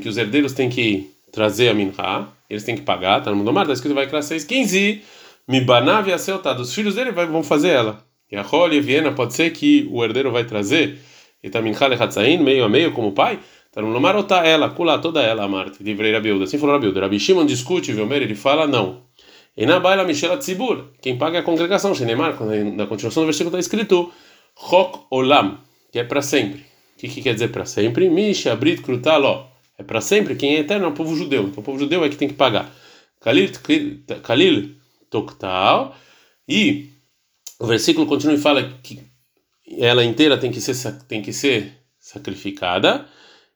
Que 0.00 0.08
os 0.08 0.16
herdeiros 0.16 0.52
têm 0.52 0.68
que 0.68 1.10
trazer 1.30 1.68
a 1.68 1.74
Mincha, 1.74 2.28
eles 2.48 2.64
têm 2.64 2.74
que 2.74 2.82
pagar, 2.82 3.22
tá 3.22 3.30
no 3.30 3.36
mundo 3.36 3.52
mar, 3.52 3.62
está 3.62 3.74
escrito 3.74 3.94
vai 3.94 4.06
criar 4.06 4.20
6,15. 4.20 5.00
Mibanav 5.46 6.08
e 6.08 6.12
Aseltado, 6.12 6.62
os 6.62 6.74
filhos 6.74 6.94
dele 6.94 7.12
vão 7.12 7.42
fazer 7.42 7.68
ela. 7.68 8.04
E 8.30 8.36
a 8.36 8.42
Roli 8.42 8.76
e 8.76 8.80
Viena, 8.80 9.12
pode 9.12 9.34
ser 9.34 9.50
que 9.50 9.86
o 9.90 10.02
herdeiro 10.02 10.32
vai 10.32 10.44
trazer, 10.44 10.98
e 11.42 11.50
tá 11.50 11.60
Mincha 11.60 11.86
Lechatzain, 11.86 12.38
meio 12.38 12.64
a 12.64 12.68
meio 12.68 12.92
como 12.92 13.12
pai. 13.12 13.38
Tá 13.70 13.82
no 13.82 14.00
mar 14.00 14.14
ou 14.16 14.22
tá 14.22 14.46
ela, 14.46 14.70
cula 14.70 14.98
toda 14.98 15.20
ela, 15.20 15.44
a 15.44 15.48
Marte, 15.48 15.82
livrei 15.82 16.12
Rabiuda. 16.12 16.44
Assim 16.44 16.58
falou 16.58 16.76
Rabiuda. 16.76 17.00
Rabi 17.00 17.18
Shimon 17.18 17.44
discute, 17.44 17.92
Velmer, 17.92 18.22
ele 18.22 18.34
fala 18.34 18.66
não. 18.66 19.02
E 19.56 19.66
na 19.66 19.78
baila 19.78 20.04
Michela 20.04 20.36
Tzibur, 20.36 20.86
quem 21.00 21.18
paga 21.18 21.38
é 21.38 21.40
a 21.40 21.42
congregação, 21.44 21.94
Shenemar, 21.94 22.36
na 22.74 22.86
continuação 22.86 23.22
do 23.22 23.26
versículo 23.26 23.56
está 23.56 23.58
escrito 23.58 24.12
Chok 24.56 25.06
Olam, 25.10 25.58
que 25.92 25.98
é 25.98 26.04
para 26.04 26.22
sempre. 26.22 26.73
Que, 27.04 27.14
que 27.16 27.22
quer 27.22 27.34
dizer 27.34 27.48
para 27.48 27.66
sempre? 27.66 28.08
Misha, 28.08 28.56
Brit, 28.56 28.82
Krutaló. 28.82 29.48
É 29.76 29.82
para 29.82 30.00
sempre, 30.00 30.36
quem 30.36 30.56
é 30.56 30.60
eterno 30.60 30.86
é 30.86 30.88
o 30.88 30.92
povo 30.92 31.14
judeu. 31.16 31.44
Então 31.44 31.60
o 31.60 31.64
povo 31.64 31.78
judeu 31.78 32.04
é 32.04 32.08
que 32.08 32.16
tem 32.16 32.28
que 32.28 32.34
pagar. 32.34 32.72
Kalil, 33.20 33.50
Kalil 34.22 34.74
Toktal. 35.10 35.94
E 36.48 36.90
o 37.58 37.66
versículo 37.66 38.06
continua 38.06 38.34
e 38.34 38.40
fala 38.40 38.62
que 38.82 39.02
ela 39.78 40.04
inteira 40.04 40.38
tem 40.38 40.50
que 40.50 40.60
ser, 40.60 40.74
tem 41.08 41.20
que 41.20 41.32
ser 41.32 41.72
sacrificada. 41.98 43.06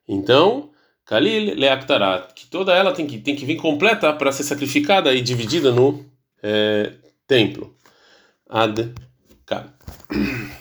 Então, 0.06 0.70
Kalil 1.06 1.54
Leaktarat, 1.54 2.34
que 2.34 2.46
toda 2.48 2.74
ela 2.74 2.92
tem 2.92 3.06
que, 3.06 3.18
tem 3.18 3.36
que 3.36 3.46
vir 3.46 3.56
completa 3.56 4.12
para 4.12 4.32
ser 4.32 4.42
sacrificada 4.44 5.14
e 5.14 5.22
dividida 5.22 5.72
no 5.72 6.04
é, 6.42 6.92
templo. 7.26 7.74
Ad 8.48 8.92
Kan. 9.46 9.72